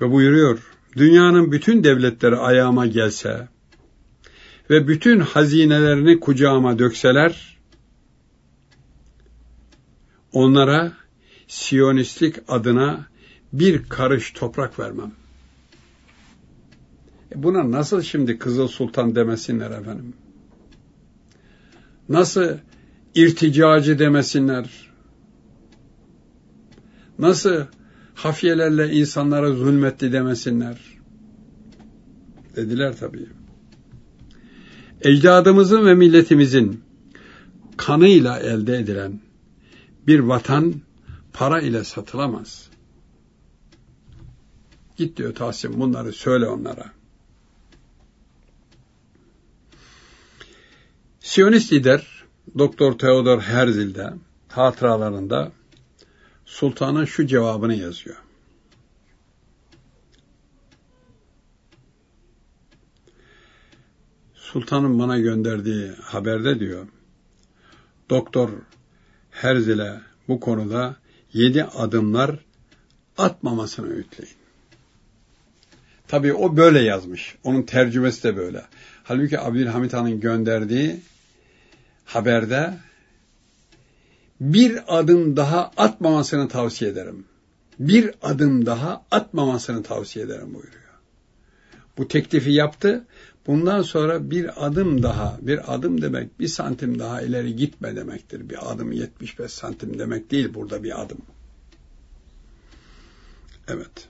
Ve 0.00 0.10
buyuruyor, 0.10 0.58
dünyanın 0.96 1.52
bütün 1.52 1.84
devletleri 1.84 2.36
ayağıma 2.36 2.86
gelse 2.86 3.48
ve 4.70 4.88
bütün 4.88 5.20
hazinelerini 5.20 6.20
kucağıma 6.20 6.78
dökseler, 6.78 7.58
onlara 10.32 10.92
Siyonistlik 11.48 12.36
adına 12.48 13.06
bir 13.52 13.88
karış 13.88 14.32
toprak 14.32 14.78
vermem. 14.78 15.12
E 17.32 17.42
buna 17.42 17.70
nasıl 17.70 18.02
şimdi 18.02 18.38
Kızıl 18.38 18.68
Sultan 18.68 19.14
demesinler 19.14 19.70
efendim? 19.70 20.14
Nasıl 22.08 22.58
irticacı 23.14 23.98
demesinler? 23.98 24.90
Nasıl 27.18 27.64
hafiyelerle 28.14 28.92
insanlara 28.92 29.52
zulmetti 29.52 30.12
demesinler? 30.12 30.78
Dediler 32.56 32.96
tabii. 32.96 33.26
Ecdadımızın 35.00 35.86
ve 35.86 35.94
milletimizin 35.94 36.84
kanıyla 37.76 38.38
elde 38.38 38.78
edilen 38.78 39.20
bir 40.06 40.20
vatan 40.20 40.74
para 41.32 41.60
ile 41.60 41.84
satılamaz. 41.84 42.70
Git 44.96 45.16
diyor 45.16 45.34
Tahsin 45.34 45.80
bunları 45.80 46.12
söyle 46.12 46.46
onlara. 46.46 46.92
Siyonist 51.20 51.72
lider 51.72 52.19
Doktor 52.58 52.98
Theodor 52.98 53.40
Herzl 53.40 53.94
de 53.94 54.10
hatıralarında 54.48 55.52
sultanın 56.44 57.04
şu 57.04 57.26
cevabını 57.26 57.74
yazıyor. 57.74 58.16
Sultanın 64.34 64.98
bana 64.98 65.18
gönderdiği 65.18 65.90
haberde 66.02 66.60
diyor, 66.60 66.86
Doktor 68.10 68.50
Herzl'e 69.30 70.00
bu 70.28 70.40
konuda 70.40 70.96
yedi 71.32 71.64
adımlar 71.64 72.38
atmamasını 73.18 73.94
öğütleyin. 73.94 74.34
Tabii 76.08 76.32
o 76.32 76.56
böyle 76.56 76.80
yazmış. 76.80 77.36
Onun 77.44 77.62
tercümesi 77.62 78.22
de 78.22 78.36
böyle. 78.36 78.64
Halbuki 79.04 79.40
Abdülhamit 79.40 79.92
Han'ın 79.92 80.20
gönderdiği 80.20 81.00
haberde 82.14 82.74
bir 84.40 84.98
adım 84.98 85.36
daha 85.36 85.70
atmamasını 85.76 86.48
tavsiye 86.48 86.90
ederim. 86.90 87.24
Bir 87.78 88.14
adım 88.22 88.66
daha 88.66 89.04
atmamasını 89.10 89.82
tavsiye 89.82 90.24
ederim 90.24 90.54
buyuruyor. 90.54 90.80
Bu 91.98 92.08
teklifi 92.08 92.52
yaptı. 92.52 93.04
Bundan 93.46 93.82
sonra 93.82 94.30
bir 94.30 94.66
adım 94.66 95.02
daha, 95.02 95.38
bir 95.40 95.74
adım 95.74 96.02
demek 96.02 96.40
bir 96.40 96.48
santim 96.48 96.98
daha 96.98 97.22
ileri 97.22 97.56
gitme 97.56 97.96
demektir. 97.96 98.50
Bir 98.50 98.72
adım 98.72 98.92
75 98.92 99.52
santim 99.52 99.98
demek 99.98 100.30
değil 100.30 100.54
burada 100.54 100.84
bir 100.84 101.00
adım. 101.02 101.18
Evet. 103.68 104.08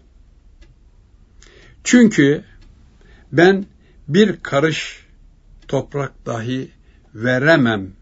Çünkü 1.85 2.45
ben 3.33 3.67
bir 4.09 4.43
karış 4.43 5.07
toprak 5.69 6.27
dahi 6.27 6.71
veremem. 7.15 7.93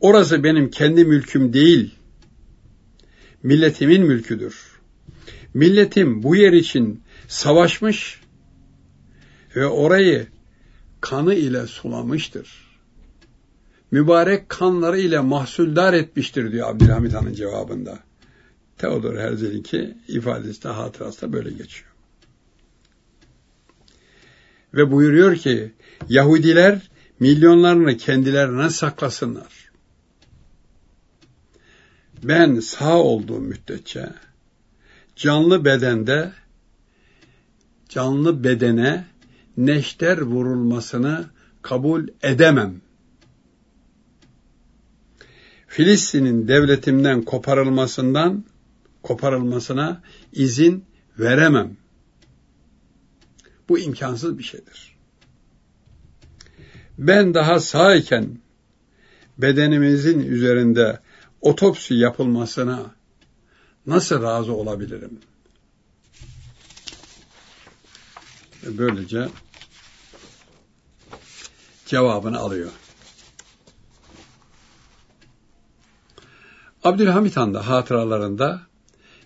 Orası 0.00 0.44
benim 0.44 0.70
kendi 0.70 1.04
mülküm 1.04 1.52
değil, 1.52 1.94
milletimin 3.42 4.06
mülküdür. 4.06 4.70
Milletim 5.54 6.22
bu 6.22 6.36
yer 6.36 6.52
için 6.52 7.02
savaşmış 7.28 8.20
ve 9.56 9.66
orayı 9.66 10.26
kanı 11.00 11.34
ile 11.34 11.66
sulamıştır. 11.66 12.70
mübarek 13.90 14.48
kanları 14.48 15.00
ile 15.00 15.20
mahsuldar 15.20 15.92
etmiştir 15.92 16.52
diyor 16.52 16.70
Abdülhamit 16.70 17.14
Han'ın 17.14 17.32
cevabında. 17.32 17.98
Theodor 18.78 19.16
Herzl'inki 19.16 19.96
ifadesi 20.08 20.62
de 20.62 20.68
hatırası 20.68 21.22
da 21.22 21.32
böyle 21.32 21.50
geçiyor. 21.50 21.90
Ve 24.74 24.92
buyuruyor 24.92 25.36
ki 25.36 25.72
Yahudiler 26.08 26.89
milyonlarını 27.20 27.96
kendilerine 27.96 28.70
saklasınlar. 28.70 29.70
Ben 32.22 32.60
sağ 32.60 32.98
olduğum 32.98 33.40
müddetçe 33.40 34.12
canlı 35.16 35.64
bedende 35.64 36.32
canlı 37.88 38.44
bedene 38.44 39.04
neşter 39.56 40.20
vurulmasını 40.20 41.26
kabul 41.62 42.08
edemem. 42.22 42.80
Filistin'in 45.66 46.48
devletimden 46.48 47.22
koparılmasından 47.22 48.44
koparılmasına 49.02 50.02
izin 50.32 50.84
veremem. 51.18 51.76
Bu 53.68 53.78
imkansız 53.78 54.38
bir 54.38 54.42
şeydir. 54.42 54.89
Ben 57.00 57.34
daha 57.34 57.60
sağ 57.60 57.94
iken 57.94 58.38
bedenimizin 59.38 60.20
üzerinde 60.20 61.00
otopsi 61.40 61.94
yapılmasına 61.94 62.94
nasıl 63.86 64.22
razı 64.22 64.52
olabilirim? 64.52 65.20
Böylece 68.62 69.28
cevabını 71.86 72.38
alıyor. 72.38 72.70
Abdülhamit 76.84 77.36
Han 77.36 77.54
da 77.54 77.68
hatıralarında 77.68 78.62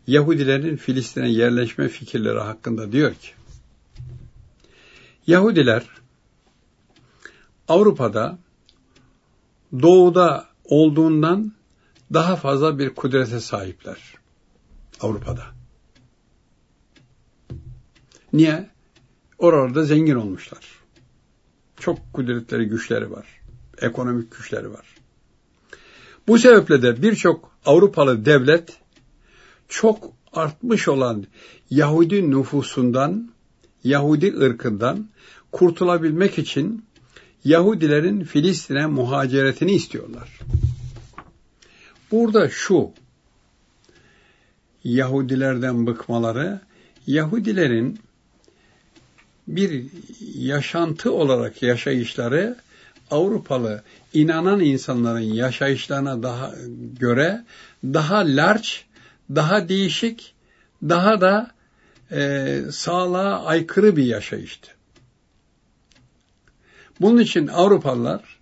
Yahudilerin 0.07 0.77
Filistin'e 0.77 1.29
yerleşme 1.29 1.89
fikirleri 1.89 2.41
hakkında 2.41 2.93
diyor 2.93 3.14
ki, 3.14 3.31
Yahudiler 5.27 5.85
Avrupa'da 7.69 8.39
doğuda 9.83 10.49
olduğundan 10.65 11.53
daha 12.12 12.37
fazla 12.37 12.79
bir 12.79 12.95
kudrete 12.95 13.41
sahipler. 13.41 14.15
Avrupa'da. 15.01 15.45
Niye? 18.33 18.69
Orada 19.39 19.85
zengin 19.85 20.15
olmuşlar. 20.15 20.79
Çok 21.77 22.12
kudretleri, 22.12 22.65
güçleri 22.65 23.11
var. 23.11 23.27
Ekonomik 23.79 24.37
güçleri 24.37 24.73
var. 24.73 24.87
Bu 26.29 26.39
sebeple 26.39 26.83
de 26.83 27.03
birçok 27.03 27.51
Avrupalı 27.67 28.25
devlet 28.25 28.79
çok 29.69 30.12
artmış 30.33 30.89
olan 30.89 31.25
Yahudi 31.71 32.31
nüfusundan, 32.31 33.31
Yahudi 33.85 34.37
ırkından 34.37 35.09
kurtulabilmek 35.53 36.39
için 36.39 36.85
Yahudilerin 37.45 38.24
Filistin'e 38.24 38.86
muhaceretini 38.86 39.72
istiyorlar. 39.72 40.40
Burada 42.11 42.49
şu, 42.49 42.90
Yahudilerden 44.84 45.86
bıkmaları, 45.86 46.61
Yahudilerin 47.07 48.01
bir 49.49 49.84
yaşantı 50.34 51.12
olarak 51.12 51.62
yaşayışları 51.62 52.57
Avrupalı 53.11 53.82
inanan 54.14 54.61
insanların 54.61 55.20
yaşayışlarına 55.20 56.22
daha 56.22 56.55
göre 57.01 57.45
daha 57.84 58.18
large, 58.18 58.68
daha 59.30 59.68
değişik, 59.68 60.34
daha 60.82 61.20
da 61.20 61.51
e, 62.12 62.61
sağlığa 62.70 63.45
aykırı 63.45 63.97
bir 63.97 64.05
yaşayıştı. 64.05 64.70
Bunun 67.01 67.18
için 67.18 67.47
Avrupalılar 67.47 68.38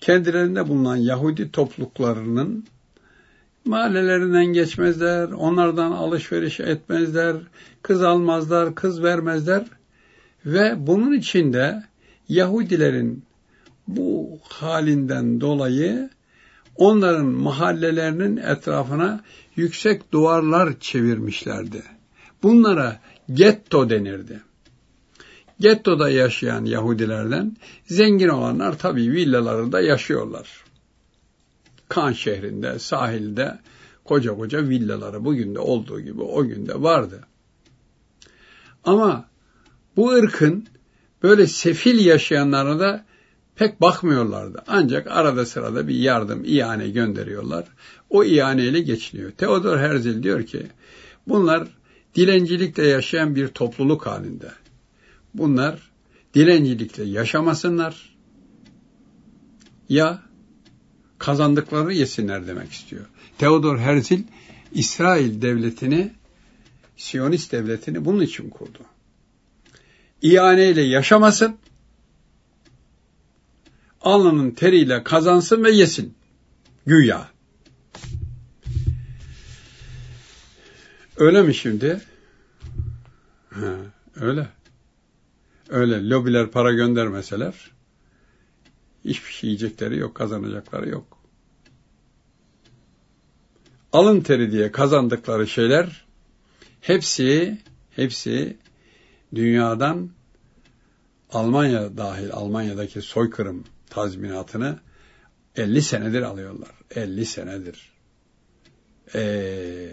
kendilerinde 0.00 0.68
bulunan 0.68 0.96
Yahudi 0.96 1.50
topluluklarının 1.50 2.64
mahallelerinden 3.64 4.46
geçmezler, 4.46 5.28
onlardan 5.28 5.92
alışveriş 5.92 6.60
etmezler, 6.60 7.36
kız 7.82 8.02
almazlar, 8.02 8.74
kız 8.74 9.02
vermezler 9.02 9.64
ve 10.46 10.86
bunun 10.86 11.12
içinde 11.12 11.82
Yahudilerin 12.28 13.24
bu 13.88 14.38
halinden 14.42 15.40
dolayı 15.40 16.10
onların 16.76 17.26
mahallelerinin 17.26 18.36
etrafına 18.36 19.20
yüksek 19.56 20.12
duvarlar 20.12 20.80
çevirmişlerdi. 20.80 21.82
Bunlara 22.42 23.00
getto 23.34 23.90
denirdi. 23.90 24.40
Gettoda 25.60 26.10
yaşayan 26.10 26.64
Yahudilerden 26.64 27.56
zengin 27.86 28.28
olanlar 28.28 28.78
tabii 28.78 29.12
villalarında 29.12 29.80
yaşıyorlar. 29.80 30.64
Kan 31.88 32.12
şehrinde, 32.12 32.78
sahilde 32.78 33.58
koca 34.04 34.34
koca 34.34 34.68
villaları 34.68 35.24
bugün 35.24 35.54
de 35.54 35.58
olduğu 35.58 36.00
gibi 36.00 36.22
o 36.22 36.44
günde 36.44 36.82
vardı. 36.82 37.20
Ama 38.84 39.28
bu 39.96 40.10
ırkın 40.10 40.66
böyle 41.22 41.46
sefil 41.46 42.06
yaşayanlarına 42.06 42.80
da 42.80 43.04
pek 43.56 43.80
bakmıyorlardı. 43.80 44.62
Ancak 44.66 45.06
arada 45.06 45.46
sırada 45.46 45.88
bir 45.88 45.94
yardım, 45.94 46.42
ihane 46.44 46.88
gönderiyorlar. 46.88 47.64
O 48.10 48.24
ihaneyle 48.24 48.80
geçiniyor. 48.80 49.30
Theodor 49.30 49.78
Herzl 49.78 50.22
diyor 50.22 50.46
ki, 50.46 50.66
bunlar 51.28 51.68
dilencilikle 52.14 52.86
yaşayan 52.86 53.36
bir 53.36 53.48
topluluk 53.48 54.06
halinde. 54.06 54.48
Bunlar 55.34 55.90
dilencilikle 56.34 57.04
yaşamasınlar 57.04 58.16
ya 59.88 60.22
kazandıkları 61.18 61.94
yesinler 61.94 62.46
demek 62.46 62.72
istiyor. 62.72 63.06
Theodor 63.38 63.78
Herzl 63.78 64.20
İsrail 64.72 65.42
devletini, 65.42 66.12
Siyonist 66.96 67.52
devletini 67.52 68.04
bunun 68.04 68.20
için 68.20 68.50
kurdu. 68.50 68.78
İhaneyle 70.22 70.82
yaşamasın, 70.82 71.56
alnının 74.00 74.50
teriyle 74.50 75.04
kazansın 75.04 75.64
ve 75.64 75.70
yesin. 75.70 76.14
Güya. 76.86 77.28
Öyle 81.16 81.42
mi 81.42 81.54
şimdi? 81.54 82.00
Ha, 83.50 83.76
öyle. 84.16 84.48
Öyle 85.68 86.08
lobiler 86.08 86.50
para 86.50 86.72
göndermeseler 86.72 87.70
hiçbir 89.04 89.32
şey 89.32 89.50
yiyecekleri 89.50 89.98
yok, 89.98 90.14
kazanacakları 90.14 90.88
yok. 90.88 91.18
Alın 93.92 94.20
teri 94.20 94.52
diye 94.52 94.72
kazandıkları 94.72 95.46
şeyler 95.46 96.04
hepsi 96.80 97.58
hepsi 97.90 98.56
dünyadan 99.34 100.10
Almanya 101.34 101.96
dahil 101.96 102.32
Almanya'daki 102.32 103.02
soykırım 103.02 103.64
tazminatını 103.90 104.78
50 105.56 105.82
senedir 105.82 106.22
alıyorlar. 106.22 106.70
50 106.94 107.26
senedir. 107.26 107.92
Ee, 109.14 109.90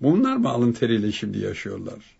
bunlar 0.00 0.36
mı 0.36 0.48
alın 0.48 0.72
teriyle 0.72 1.12
şimdi 1.12 1.38
yaşıyorlar? 1.38 2.17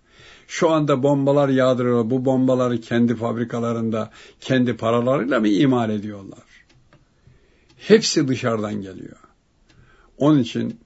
Şu 0.49 0.71
anda 0.71 1.03
bombalar 1.03 1.49
yağdırıyorlar. 1.49 2.11
Bu 2.11 2.25
bombaları 2.25 2.81
kendi 2.81 3.15
fabrikalarında 3.15 4.11
kendi 4.41 4.77
paralarıyla 4.77 5.41
mı 5.41 5.49
imal 5.49 5.91
ediyorlar? 5.91 6.45
Hepsi 7.77 8.29
dışarıdan 8.29 8.75
geliyor. 8.75 9.17
Onun 10.19 10.39
için 10.39 10.81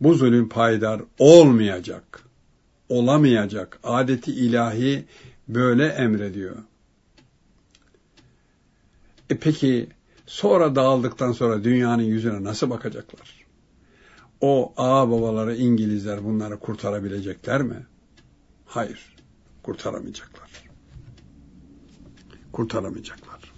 bu 0.00 0.14
zulüm 0.14 0.48
payidar 0.48 1.02
olmayacak. 1.18 2.22
Olamayacak. 2.88 3.78
Adeti 3.84 4.32
ilahi 4.32 5.04
böyle 5.48 5.86
emrediyor. 5.86 6.56
E 9.30 9.36
peki 9.36 9.88
sonra 10.26 10.74
dağıldıktan 10.74 11.32
sonra 11.32 11.64
dünyanın 11.64 12.02
yüzüne 12.02 12.44
nasıl 12.44 12.70
bakacaklar? 12.70 13.46
O 14.40 14.72
ağa 14.76 15.10
babaları 15.10 15.56
İngilizler 15.56 16.24
bunları 16.24 16.58
kurtarabilecekler 16.58 17.62
mi? 17.62 17.86
Hayır, 18.66 19.14
kurtaramayacaklar. 19.62 20.50
Kurtaramayacaklar. 22.52 23.52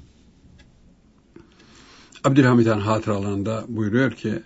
Abdülhamid 2.25 2.67
Han 2.67 2.81
hatıralarında 2.81 3.65
buyuruyor 3.69 4.13
ki, 4.13 4.43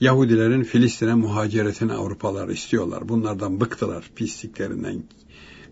Yahudilerin 0.00 0.62
Filistin'e 0.62 1.14
muhaciretini 1.14 1.92
Avrupalılar 1.92 2.48
istiyorlar. 2.48 3.08
Bunlardan 3.08 3.60
bıktılar 3.60 4.10
pisliklerinden, 4.16 5.02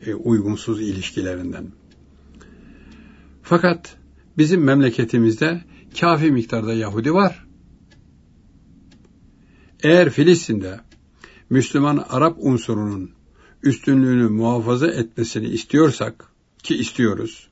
e, 0.06 0.14
uygunsuz 0.14 0.80
ilişkilerinden. 0.80 1.72
Fakat 3.42 3.96
bizim 4.38 4.64
memleketimizde 4.64 5.64
kafi 6.00 6.32
miktarda 6.32 6.74
Yahudi 6.74 7.14
var. 7.14 7.46
Eğer 9.82 10.10
Filistin'de 10.10 10.80
Müslüman 11.50 12.04
Arap 12.08 12.36
unsurunun 12.38 13.10
üstünlüğünü 13.62 14.28
muhafaza 14.28 14.86
etmesini 14.86 15.48
istiyorsak 15.48 16.24
ki 16.62 16.76
istiyoruz, 16.76 17.48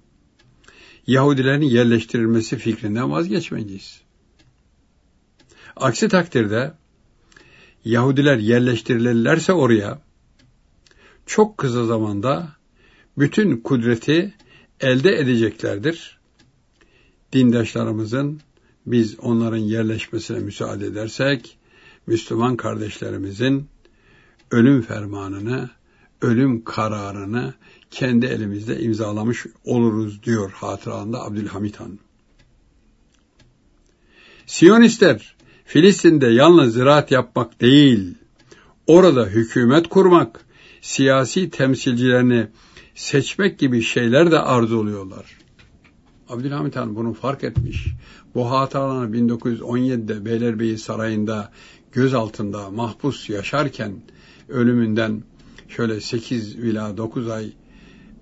Yahudilerin 1.06 1.62
yerleştirilmesi 1.62 2.56
fikrinden 2.56 3.10
vazgeçmeliyiz. 3.10 4.00
Aksi 5.76 6.08
takdirde 6.08 6.72
Yahudiler 7.84 8.38
yerleştirilirlerse 8.38 9.52
oraya 9.52 10.02
çok 11.26 11.58
kısa 11.58 11.84
zamanda 11.84 12.48
bütün 13.18 13.56
kudreti 13.56 14.34
elde 14.80 15.18
edeceklerdir. 15.18 16.18
Dindaşlarımızın 17.32 18.40
biz 18.86 19.20
onların 19.20 19.56
yerleşmesine 19.56 20.38
müsaade 20.38 20.86
edersek 20.86 21.58
Müslüman 22.06 22.56
kardeşlerimizin 22.56 23.68
ölüm 24.50 24.82
fermanını, 24.82 25.70
ölüm 26.22 26.64
kararını 26.64 27.54
kendi 27.90 28.26
elimizde 28.26 28.80
imzalamış 28.80 29.46
oluruz 29.64 30.22
diyor 30.22 30.50
hatıranda 30.50 31.24
Abdülhamit 31.24 31.80
Han. 31.80 31.98
Siyonistler 34.46 35.36
Filistin'de 35.64 36.26
yalnız 36.26 36.74
ziraat 36.74 37.10
yapmak 37.10 37.60
değil, 37.60 38.14
orada 38.86 39.26
hükümet 39.26 39.88
kurmak, 39.88 40.44
siyasi 40.80 41.50
temsilcilerini 41.50 42.46
seçmek 42.94 43.58
gibi 43.58 43.82
şeyler 43.82 44.30
de 44.30 44.38
arzuluyorlar. 44.38 45.38
Abdülhamit 46.28 46.76
Han 46.76 46.96
bunu 46.96 47.14
fark 47.14 47.44
etmiş. 47.44 47.86
Bu 48.34 48.50
hatıralarını 48.50 49.16
1917'de 49.16 50.24
Beylerbeyi 50.24 50.78
Sarayı'nda 50.78 51.52
göz 51.92 52.14
altında 52.14 52.70
mahpus 52.70 53.28
yaşarken 53.28 53.92
ölümünden 54.48 55.22
şöyle 55.68 56.00
8 56.00 56.54
ila 56.54 56.96
9 56.96 57.28
ay 57.28 57.52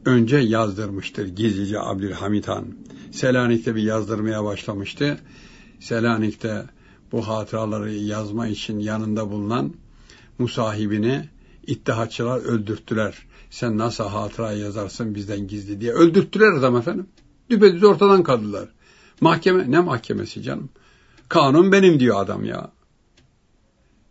önce 0.04 0.36
yazdırmıştır 0.36 1.26
gizlice 1.26 1.80
Abdülhamit 1.80 2.48
Han. 2.48 2.66
Selanik'te 3.12 3.74
bir 3.74 3.82
yazdırmaya 3.82 4.44
başlamıştı. 4.44 5.18
Selanik'te 5.80 6.64
bu 7.12 7.28
hatıraları 7.28 7.92
yazma 7.92 8.48
için 8.48 8.78
yanında 8.78 9.30
bulunan 9.30 9.74
musahibini 10.38 11.28
İttihatçılar 11.66 12.38
öldürttüler. 12.38 13.14
Sen 13.50 13.78
nasıl 13.78 14.04
hatıra 14.04 14.52
yazarsın 14.52 15.14
bizden 15.14 15.46
gizli 15.48 15.80
diye. 15.80 15.92
Öldürttüler 15.92 16.52
adam 16.52 16.76
efendim. 16.76 17.06
Düpedüz 17.50 17.84
ortadan 17.84 18.22
kaldılar. 18.22 18.68
Mahkeme, 19.20 19.70
ne 19.70 19.80
mahkemesi 19.80 20.42
canım? 20.42 20.68
Kanun 21.28 21.72
benim 21.72 22.00
diyor 22.00 22.20
adam 22.20 22.44
ya. 22.44 22.70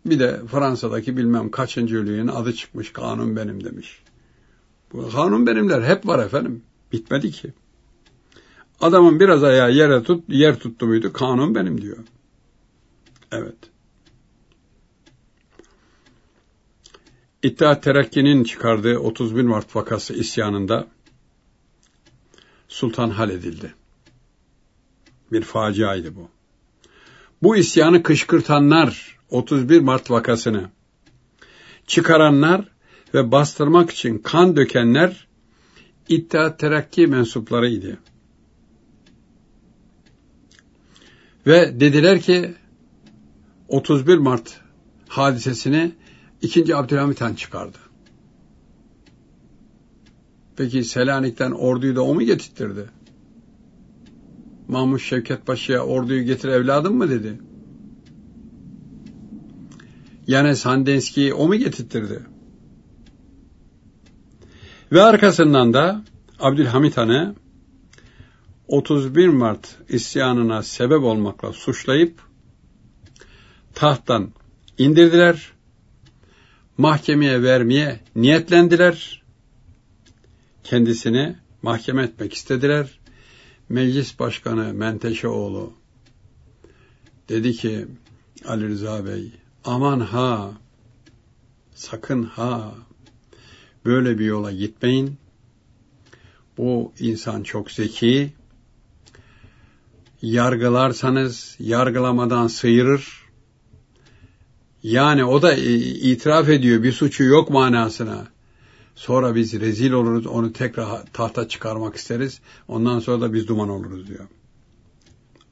Bir 0.06 0.20
de 0.20 0.42
Fransa'daki 0.52 1.18
bilmem 1.18 1.52
kaçıncı 1.52 1.96
ülüğün 1.96 2.28
adı 2.28 2.54
çıkmış 2.54 2.94
kanun 2.94 3.36
benim 3.36 3.64
demiş. 3.64 4.04
Bu 4.94 5.10
kanun 5.10 5.48
benimler 5.48 5.82
hep 5.82 6.08
var 6.08 6.26
efendim. 6.26 6.64
Bitmedi 6.92 7.32
ki. 7.32 7.54
Adamın 8.82 9.20
biraz 9.20 9.44
ayağı 9.44 9.72
yere 9.72 10.04
tut, 10.04 10.24
yer 10.28 10.60
tuttu 10.60 10.86
muydu 10.86 11.14
kanun 11.14 11.56
benim 11.56 11.82
diyor. 11.82 11.98
Evet. 13.32 13.56
İttihat 17.44 17.84
Terakki'nin 17.84 18.44
çıkardığı 18.44 18.98
31 18.98 19.42
Mart 19.42 19.76
vakası 19.76 20.14
isyanında 20.14 20.88
Sultan 22.68 23.10
hal 23.10 23.30
edildi. 23.30 23.74
Bir 25.32 25.42
faciaydı 25.42 26.16
bu. 26.16 26.30
Bu 27.44 27.56
isyanı 27.56 28.04
kışkırtanlar 28.04 29.15
31 29.30 29.80
Mart 29.80 30.12
vakasını 30.12 30.70
çıkaranlar 31.88 32.68
ve 33.14 33.32
bastırmak 33.32 33.92
için 33.92 34.18
kan 34.18 34.56
dökenler 34.56 35.26
İttihat 36.10 36.60
Terakki 36.60 37.08
mensuplarıydı. 37.08 37.98
Ve 41.48 41.80
dediler 41.80 42.22
ki 42.22 42.56
31 43.68 44.18
Mart 44.18 44.62
hadisesini 45.08 45.92
2. 46.42 46.76
Abdülhamit 46.76 47.22
Han 47.22 47.34
çıkardı. 47.34 47.78
Peki 50.58 50.84
Selanik'ten 50.84 51.52
orduyu 51.52 51.96
da 51.96 52.04
o 52.04 52.14
mu 52.14 52.22
getirtirdi? 52.22 52.90
Mahmut 54.68 55.02
Şevket 55.02 55.46
Paşa'ya 55.46 55.86
orduyu 55.86 56.24
getir 56.24 56.50
evladım 56.50 56.96
mı 56.96 57.10
dedi. 57.10 57.40
Yani 60.28 60.56
Sandenski'yi 60.56 61.34
o 61.34 61.48
mu 61.48 61.56
getirtirdi? 61.56 62.22
Ve 64.92 65.02
arkasından 65.02 65.74
da 65.74 66.04
Abdülhamit 66.40 66.98
Han'ı 66.98 67.36
31 68.68 69.28
Mart 69.28 69.76
isyanına 69.90 70.64
sebep 70.64 71.04
olmakla 71.04 71.54
suçlayıp 71.54 72.22
tahttan 73.74 74.32
indirdiler 74.78 75.56
mahkemeye 76.78 77.44
vermeye 77.44 78.00
niyetlendiler. 78.16 79.24
Kendisini 80.64 81.36
mahkeme 81.62 82.04
etmek 82.04 82.34
istediler. 82.34 83.00
Meclis 83.70 84.20
Başkanı 84.20 84.74
Menteşeoğlu 84.74 85.74
dedi 87.30 87.54
ki 87.54 87.88
Ali 88.46 88.68
Rıza 88.68 89.06
Bey 89.06 89.32
aman 89.66 90.00
ha 90.00 90.52
sakın 91.76 92.24
ha 92.24 92.76
böyle 93.86 94.20
bir 94.20 94.26
yola 94.26 94.52
gitmeyin. 94.52 95.18
Bu 96.58 96.92
insan 97.00 97.44
çok 97.44 97.72
zeki. 97.72 98.34
Yargılarsanız 100.22 101.56
yargılamadan 101.60 102.48
sıyırır 102.48 103.26
yani 104.86 105.26
o 105.26 105.42
da 105.42 105.54
itiraf 105.54 106.50
ediyor 106.50 106.84
bir 106.84 106.92
suçu 106.92 107.24
yok 107.24 107.50
manasına. 107.50 108.28
Sonra 108.96 109.36
biz 109.36 109.54
rezil 109.54 109.92
oluruz, 109.92 110.28
onu 110.28 110.54
tekrar 110.54 111.06
tahta 111.14 111.48
çıkarmak 111.48 111.96
isteriz. 111.96 112.42
Ondan 112.68 113.00
sonra 113.00 113.22
da 113.22 113.34
biz 113.34 113.48
duman 113.48 113.70
oluruz 113.70 114.08
diyor. 114.08 114.28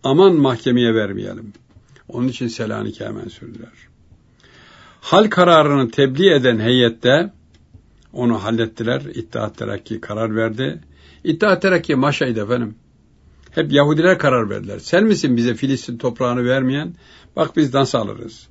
Aman 0.04 0.36
mahkemeye 0.36 0.96
vermeyelim. 0.96 1.54
Onun 2.08 2.28
için 2.28 2.48
Selanik'e 2.48 3.06
hemen 3.06 3.28
sürdüler. 3.28 3.93
Hal 5.04 5.30
kararını 5.30 5.92
tebliğ 5.92 6.34
eden 6.34 6.60
heyette 6.60 7.34
onu 8.14 8.44
hallettiler. 8.44 9.02
İttihat 9.02 9.58
Terakki 9.58 10.02
karar 10.02 10.36
verdi. 10.36 10.82
İttihat 11.24 11.62
Terakki 11.62 11.96
maşaydı 11.96 12.44
efendim. 12.44 12.76
Hep 13.52 13.72
Yahudiler 13.72 14.20
karar 14.20 14.50
verdiler. 14.50 14.80
Sen 14.80 15.04
misin 15.04 15.38
bize 15.38 15.56
Filistin 15.56 15.98
toprağını 15.98 16.46
vermeyen? 16.46 16.96
Bak 17.36 17.58
biz 17.58 17.74
nasıl 17.74 17.98
alırız? 17.98 18.48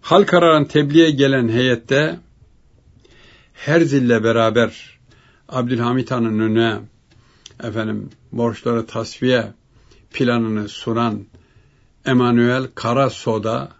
Hal 0.00 0.24
kararın 0.24 0.64
tebliğe 0.64 1.10
gelen 1.10 1.48
heyette 1.48 2.18
Herzil'le 3.52 4.24
beraber 4.24 4.98
Abdülhamit 5.48 6.10
Han'ın 6.10 6.38
önüne 6.38 6.78
efendim 7.64 8.10
borçları 8.32 8.86
tasfiye 8.86 9.52
planını 10.12 10.68
sunan 10.68 11.29
Emanuel 12.04 12.68
Karasoda 12.74 13.72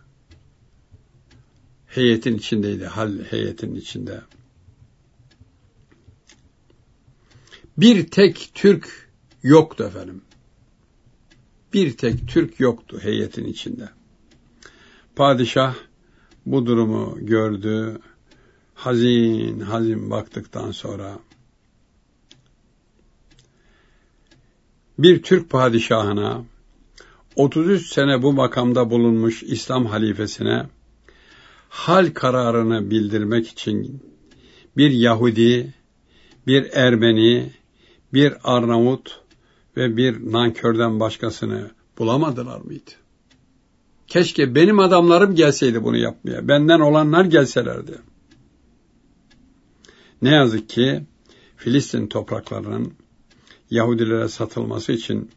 heyetin 1.87 2.37
içindeydi, 2.37 2.85
hal 2.85 3.25
heyetin 3.25 3.75
içinde. 3.75 4.21
Bir 7.77 8.11
tek 8.11 8.51
Türk 8.55 9.11
yoktu 9.43 9.85
efendim. 9.85 10.23
Bir 11.73 11.97
tek 11.97 12.29
Türk 12.29 12.61
yoktu 12.61 12.99
heyetin 13.03 13.45
içinde. 13.45 13.89
Padişah 15.17 15.75
bu 16.47 16.67
durumu 16.67 17.27
gördü. 17.27 17.99
Hazin 18.75 19.61
hazin 19.61 20.11
baktıktan 20.11 20.71
sonra 20.71 21.19
bir 24.99 25.23
Türk 25.23 25.51
padişahına 25.51 26.45
33 27.37 27.93
sene 27.93 28.23
bu 28.23 28.33
makamda 28.33 28.91
bulunmuş 28.91 29.43
İslam 29.43 29.87
halifesine 29.87 30.67
hal 31.69 32.11
kararını 32.15 32.91
bildirmek 32.91 33.49
için 33.49 34.03
bir 34.77 34.91
Yahudi, 34.91 35.75
bir 36.47 36.71
Ermeni, 36.73 37.51
bir 38.13 38.35
Arnavut 38.45 39.21
ve 39.77 39.97
bir 39.97 40.33
nankörden 40.33 41.01
başkasını 41.01 41.71
bulamadılar 41.99 42.61
mıydı? 42.61 42.91
Keşke 44.07 44.55
benim 44.55 44.79
adamlarım 44.79 45.35
gelseydi 45.35 45.85
bunu 45.85 45.97
yapmaya. 45.97 46.49
Benden 46.49 46.81
olanlar 46.81 47.25
gelselerdi. 47.25 47.99
Ne 50.23 50.31
yazık 50.31 50.69
ki 50.69 51.03
Filistin 51.57 52.07
topraklarının 52.07 52.93
Yahudilere 53.71 54.29
satılması 54.29 54.93
için 54.93 55.31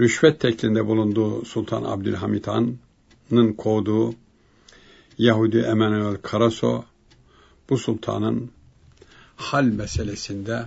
rüşvet 0.00 0.40
teklinde 0.40 0.86
bulunduğu 0.86 1.44
Sultan 1.44 1.84
Abdülhamit 1.84 2.46
Han'ın 2.46 3.52
kovduğu 3.52 4.14
Yahudi 5.18 5.58
Emanuel 5.58 6.16
Karaso 6.16 6.84
bu 7.70 7.78
sultanın 7.78 8.50
hal 9.36 9.64
meselesinde 9.64 10.64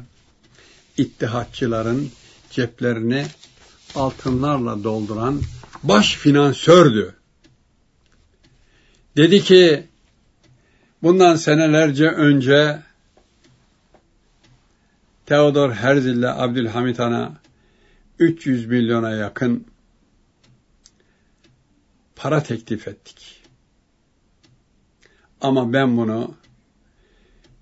ittihatçıların 0.97 2.09
ceplerini 2.51 3.25
altınlarla 3.95 4.83
dolduran 4.83 5.41
baş 5.83 6.15
finansördü. 6.15 7.15
Dedi 9.17 9.43
ki 9.43 9.87
bundan 11.03 11.35
senelerce 11.35 12.07
önce 12.07 12.79
Theodor 15.25 15.71
Herzl 15.71 16.07
ile 16.07 16.29
Abdülhamit 16.29 16.99
Han'a 16.99 17.42
300 18.19 18.65
milyona 18.65 19.11
yakın 19.11 19.65
para 22.15 22.43
teklif 22.43 22.87
ettik. 22.87 23.43
Ama 25.41 25.73
ben 25.73 25.97
bunu 25.97 26.35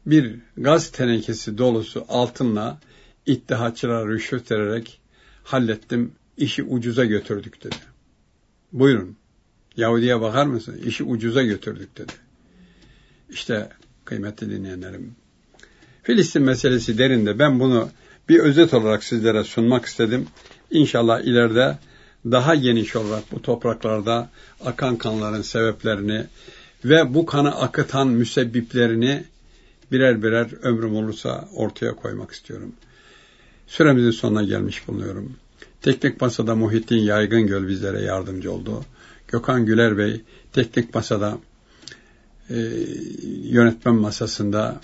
bir 0.06 0.40
gaz 0.58 0.92
tenekesi 0.92 1.58
dolusu 1.58 2.06
altınla 2.10 2.80
ittihatçılara 3.26 4.08
rüşvet 4.08 4.52
vererek 4.52 5.02
hallettim, 5.44 6.12
işi 6.38 6.64
ucuza 6.64 7.06
götürdük 7.06 7.64
dedi. 7.64 7.76
Buyurun, 8.72 9.18
Yahudi'ye 9.78 10.22
bakar 10.22 10.46
mısın? 10.46 10.82
İşi 10.86 11.04
ucuza 11.04 11.44
götürdük 11.44 11.98
dedi. 11.98 12.14
İşte 13.30 13.70
kıymetli 14.06 14.50
dinleyenlerim, 14.50 15.16
Filistin 16.04 16.42
meselesi 16.42 16.98
derinde 16.98 17.40
ben 17.40 17.60
bunu 17.60 17.90
bir 18.32 18.40
özet 18.40 18.74
olarak 18.74 19.04
sizlere 19.04 19.44
sunmak 19.44 19.86
istedim. 19.86 20.28
İnşallah 20.72 21.22
ileride 21.22 21.78
daha 22.26 22.56
geniş 22.56 22.96
olarak 22.96 23.32
bu 23.32 23.42
topraklarda 23.42 24.30
akan 24.66 24.96
kanların 24.96 25.42
sebeplerini 25.42 26.26
ve 26.86 27.14
bu 27.14 27.26
kanı 27.26 27.56
akıtan 27.56 28.08
müsebbiplerini 28.08 29.24
birer 29.92 30.24
birer 30.24 30.48
ömrüm 30.64 30.96
olursa 30.96 31.50
ortaya 31.56 31.96
koymak 31.96 32.32
istiyorum. 32.32 32.72
Süremizin 33.68 34.12
sonuna 34.12 34.44
gelmiş 34.44 34.88
bulunuyorum. 34.88 35.36
Teknik 35.82 36.22
Masada 36.22 36.56
Muhittin 36.56 37.00
Yaygıngöl 37.00 37.68
bizlere 37.68 38.02
yardımcı 38.02 38.52
oldu. 38.52 38.86
Gökhan 39.28 39.66
Güler 39.66 39.98
Bey 39.98 40.22
Teknik 40.54 40.96
Masada 40.96 41.38
e, 42.50 42.56
yönetmen 43.44 43.96
masasında 43.96 44.82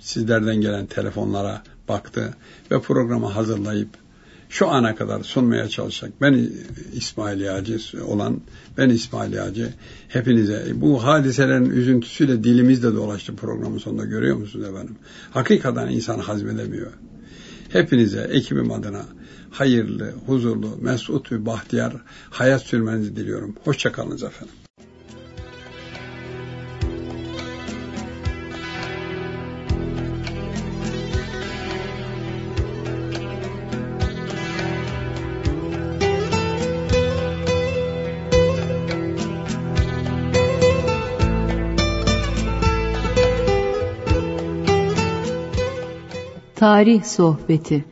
sizlerden 0.00 0.60
gelen 0.60 0.86
telefonlara 0.86 1.62
baktı 1.88 2.34
ve 2.70 2.80
programı 2.80 3.26
hazırlayıp 3.26 3.88
şu 4.48 4.68
ana 4.68 4.94
kadar 4.94 5.22
sunmaya 5.22 5.68
çalışacak. 5.68 6.12
Ben 6.20 6.48
İsmail 6.92 7.40
Yağcı 7.40 7.78
olan, 8.06 8.40
ben 8.78 8.88
İsmail 8.88 9.32
Yağcı 9.32 9.72
hepinize 10.08 10.72
bu 10.74 11.04
hadiselerin 11.04 11.70
üzüntüsüyle 11.70 12.44
dilimizde 12.44 12.94
dolaştı 12.94 13.36
programın 13.36 13.78
sonunda 13.78 14.04
görüyor 14.04 14.36
musunuz 14.36 14.68
efendim? 14.68 14.96
Hakikaten 15.30 15.88
insan 15.88 16.18
hazmedemiyor. 16.18 16.92
Hepinize 17.68 18.20
ekibim 18.20 18.72
adına 18.72 19.04
hayırlı, 19.50 20.12
huzurlu, 20.26 20.78
mesut 20.80 21.32
ve 21.32 21.46
bahtiyar 21.46 21.94
hayat 22.30 22.62
sürmenizi 22.62 23.16
diliyorum. 23.16 23.54
Hoşçakalınız 23.64 24.22
efendim. 24.22 24.63
Tarih 46.64 47.04
Sohbeti 47.04 47.84